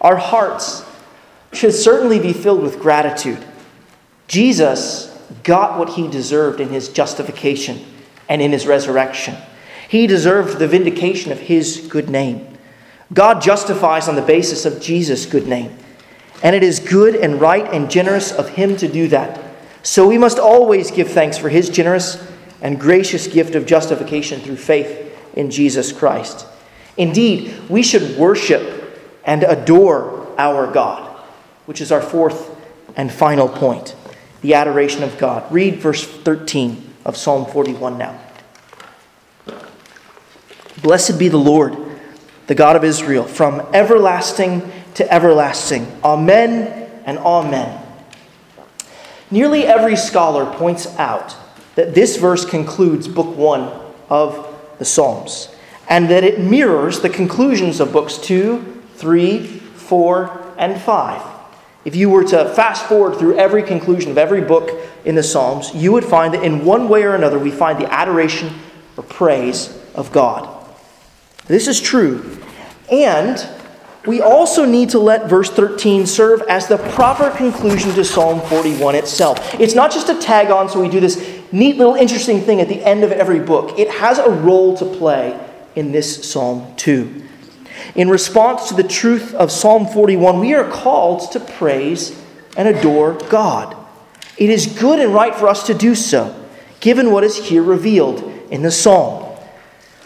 [0.00, 0.84] Our hearts
[1.52, 3.44] should certainly be filled with gratitude.
[4.26, 7.84] Jesus got what he deserved in his justification
[8.28, 9.36] and in his resurrection.
[9.88, 12.58] He deserved the vindication of his good name.
[13.12, 15.76] God justifies on the basis of Jesus' good name.
[16.42, 19.42] And it is good and right and generous of him to do that.
[19.82, 22.22] So we must always give thanks for his generous
[22.60, 26.46] and gracious gift of justification through faith in Jesus Christ.
[26.96, 28.77] Indeed, we should worship
[29.24, 31.16] and adore our God,
[31.66, 32.56] which is our fourth
[32.96, 33.94] and final point
[34.40, 35.50] the adoration of God.
[35.52, 38.18] Read verse 13 of Psalm 41 now.
[40.82, 41.76] Blessed be the Lord,
[42.46, 45.86] the God of Israel, from everlasting to everlasting.
[46.04, 47.84] Amen and amen.
[49.30, 51.36] Nearly every scholar points out
[51.74, 53.70] that this verse concludes book one
[54.08, 55.48] of the Psalms,
[55.88, 61.22] and that it mirrors the conclusions of books two 3, 4, and 5.
[61.84, 64.70] If you were to fast forward through every conclusion of every book
[65.04, 67.90] in the Psalms, you would find that in one way or another we find the
[67.92, 68.52] adoration
[68.96, 70.66] or praise of God.
[71.46, 72.38] This is true.
[72.92, 73.48] And
[74.04, 78.96] we also need to let verse 13 serve as the proper conclusion to Psalm 41
[78.96, 79.54] itself.
[79.60, 82.68] It's not just a tag on, so we do this neat little interesting thing at
[82.68, 83.78] the end of every book.
[83.78, 85.38] It has a role to play
[85.74, 87.27] in this psalm too.
[87.94, 92.20] In response to the truth of Psalm 41, we are called to praise
[92.56, 93.76] and adore God.
[94.36, 96.34] It is good and right for us to do so,
[96.80, 99.24] given what is here revealed in the psalm.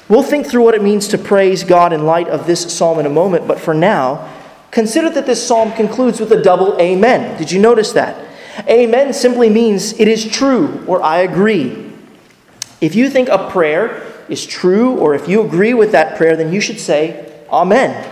[0.09, 3.07] We'll think through what it means to praise God in light of this psalm in
[3.07, 4.31] a moment, but for now,
[4.71, 7.39] consider that this psalm concludes with a double amen.
[7.39, 8.29] Did you notice that?
[8.69, 11.91] Amen simply means it is true or I agree.
[12.81, 16.53] If you think a prayer is true or if you agree with that prayer, then
[16.53, 18.11] you should say Amen.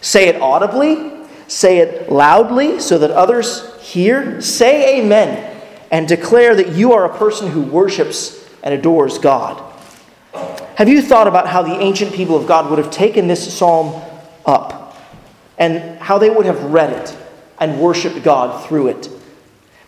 [0.00, 1.12] Say it audibly,
[1.46, 4.40] say it loudly so that others hear.
[4.40, 5.46] Say amen
[5.90, 9.62] and declare that you are a person who worships and adores God.
[10.76, 14.00] Have you thought about how the ancient people of God would have taken this psalm
[14.46, 14.96] up
[15.58, 17.16] and how they would have read it
[17.58, 19.08] and worshiped God through it.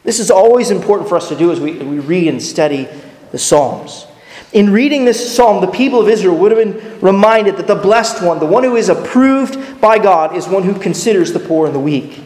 [0.04, 2.88] This is always important for us to do as we, we read and study
[3.30, 4.06] the Psalms.
[4.52, 8.22] In reading this psalm, the people of Israel would have been reminded that the blessed
[8.22, 11.74] one, the one who is approved by God, is one who considers the poor and
[11.74, 12.22] the weak.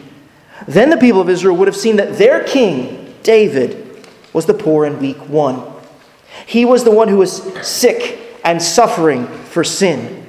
[0.67, 4.85] Then the people of Israel would have seen that their king, David, was the poor
[4.85, 5.63] and weak one.
[6.45, 10.25] He was the one who was sick and suffering for sin,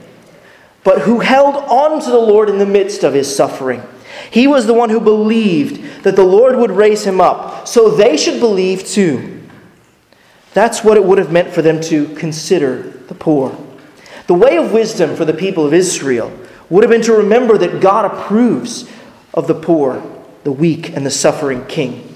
[0.84, 3.82] but who held on to the Lord in the midst of his suffering.
[4.30, 8.16] He was the one who believed that the Lord would raise him up, so they
[8.16, 9.38] should believe too.
[10.55, 13.57] That's what it would have meant for them to consider the poor.
[14.26, 16.32] The way of wisdom for the people of Israel
[16.70, 18.90] would have been to remember that God approves
[19.32, 20.03] of the poor,
[20.44, 22.14] the weak, and the suffering king.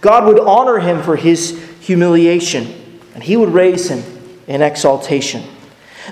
[0.00, 4.04] God would honor him for his humiliation, and he would raise him
[4.46, 5.42] in exaltation.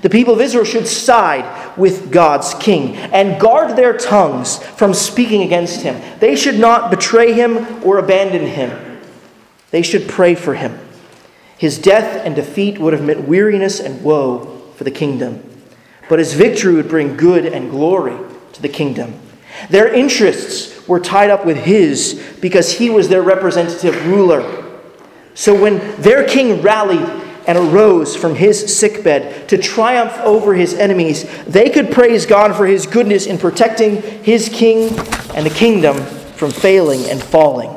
[0.03, 5.43] The people of Israel should side with God's king and guard their tongues from speaking
[5.43, 6.01] against him.
[6.21, 9.01] They should not betray him or abandon him.
[9.71, 10.79] They should pray for him.
[11.59, 15.43] His death and defeat would have meant weariness and woe for the kingdom,
[16.09, 18.17] but his victory would bring good and glory
[18.53, 19.15] to the kingdom.
[19.71, 24.65] Their interests were tied up with his because he was their representative ruler.
[25.35, 27.09] So when their king rallied
[27.47, 32.67] and arose from his sickbed to triumph over his enemies, they could praise God for
[32.67, 34.89] his goodness in protecting his king
[35.35, 35.97] and the kingdom
[36.35, 37.71] from failing and falling.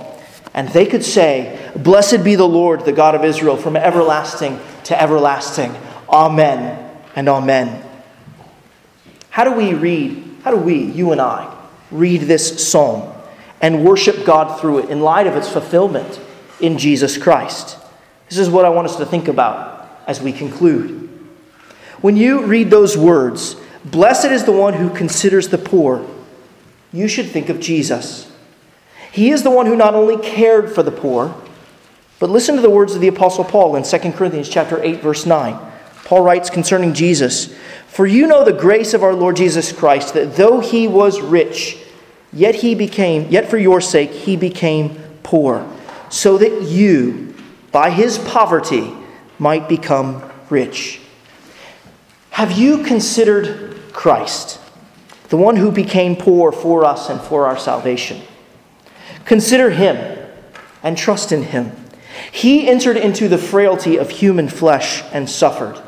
[0.54, 5.02] And they could say, Blessed be the Lord, the God of Israel, from everlasting to
[5.02, 5.74] everlasting.
[6.10, 7.84] Amen and amen.
[9.30, 11.56] How do we read, how do we, you and I,
[11.92, 13.14] read this psalm
[13.62, 16.20] and worship God through it in light of its fulfillment
[16.60, 17.78] in Jesus Christ?
[18.28, 21.10] This is what I want us to think about as we conclude.
[22.02, 23.56] When you read those words,
[23.86, 26.06] blessed is the one who considers the poor,
[26.92, 28.32] you should think of Jesus.
[29.12, 31.36] He is the one who not only cared for the poor,
[32.20, 35.26] but listen to the words of the apostle Paul in 2 Corinthians chapter 8 verse
[35.26, 35.58] 9.
[36.04, 37.50] Paul writes concerning Jesus,
[37.88, 41.78] "For you know the grace of our Lord Jesus Christ that though he was rich,
[42.34, 45.64] yet he became yet for your sake he became poor,
[46.10, 47.34] so that you
[47.72, 48.92] by his poverty
[49.38, 51.00] might become rich."
[52.32, 54.60] Have you considered Christ,
[55.30, 58.22] the one who became poor for us and for our salvation?
[59.26, 59.98] Consider him
[60.82, 61.72] and trust in him.
[62.32, 65.82] He entered into the frailty of human flesh and suffered.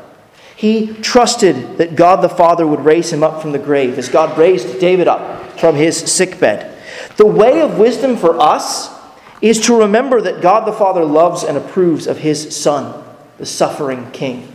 [0.56, 4.38] He trusted that God the Father would raise him up from the grave, as God
[4.38, 6.78] raised David up from his sickbed.
[7.16, 8.90] The way of wisdom for us
[9.40, 13.02] is to remember that God the Father loves and approves of his Son,
[13.38, 14.48] the suffering King.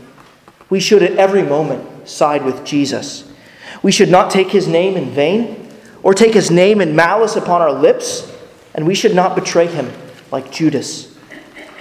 [0.69, 3.29] We should at every moment side with Jesus.
[3.83, 5.69] We should not take his name in vain
[6.03, 8.33] or take his name in malice upon our lips,
[8.73, 9.91] and we should not betray him
[10.31, 11.16] like Judas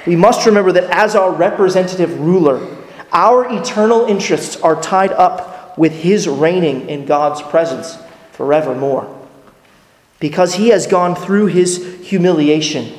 [0.07, 2.77] we must remember that as our representative ruler,
[3.13, 7.99] our eternal interests are tied up with his reigning in God's presence
[8.33, 9.13] forevermore.
[10.21, 12.93] Because he has gone through his humiliation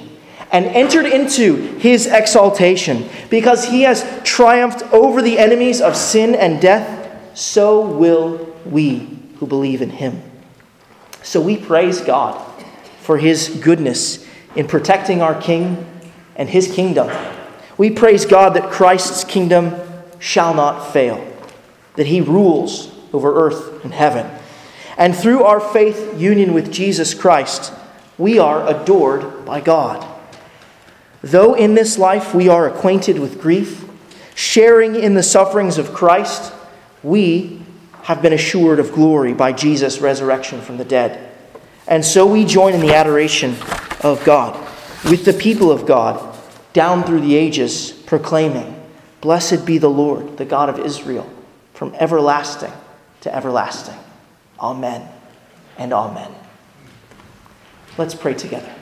[0.52, 6.62] and entered into his exaltation, because he has triumphed over the enemies of sin and
[6.62, 10.22] death, so will we who believe in him.
[11.24, 12.42] So we praise God
[13.02, 15.86] for his goodness in protecting our King
[16.38, 17.12] and his kingdom.
[17.78, 19.76] We praise God that Christ's kingdom
[20.20, 21.24] shall not fail,
[21.96, 24.30] that he rules over earth and heaven.
[24.98, 27.74] And through our faith union with Jesus Christ,
[28.18, 30.06] we are adored by God.
[31.22, 33.86] Though in this life we are acquainted with grief,
[34.34, 36.54] sharing in the sufferings of Christ,
[37.04, 37.62] we
[38.04, 41.32] have been assured of glory by Jesus' resurrection from the dead.
[41.88, 43.56] And so we join in the adoration
[44.02, 44.56] of God
[45.10, 46.27] with the people of God
[46.74, 48.74] down through the ages, proclaiming,
[49.22, 51.30] Blessed be the Lord, the God of Israel,
[51.74, 52.72] from everlasting
[53.22, 53.98] to everlasting.
[54.60, 55.08] Amen
[55.78, 56.32] and amen.
[57.98, 58.77] Let's pray together.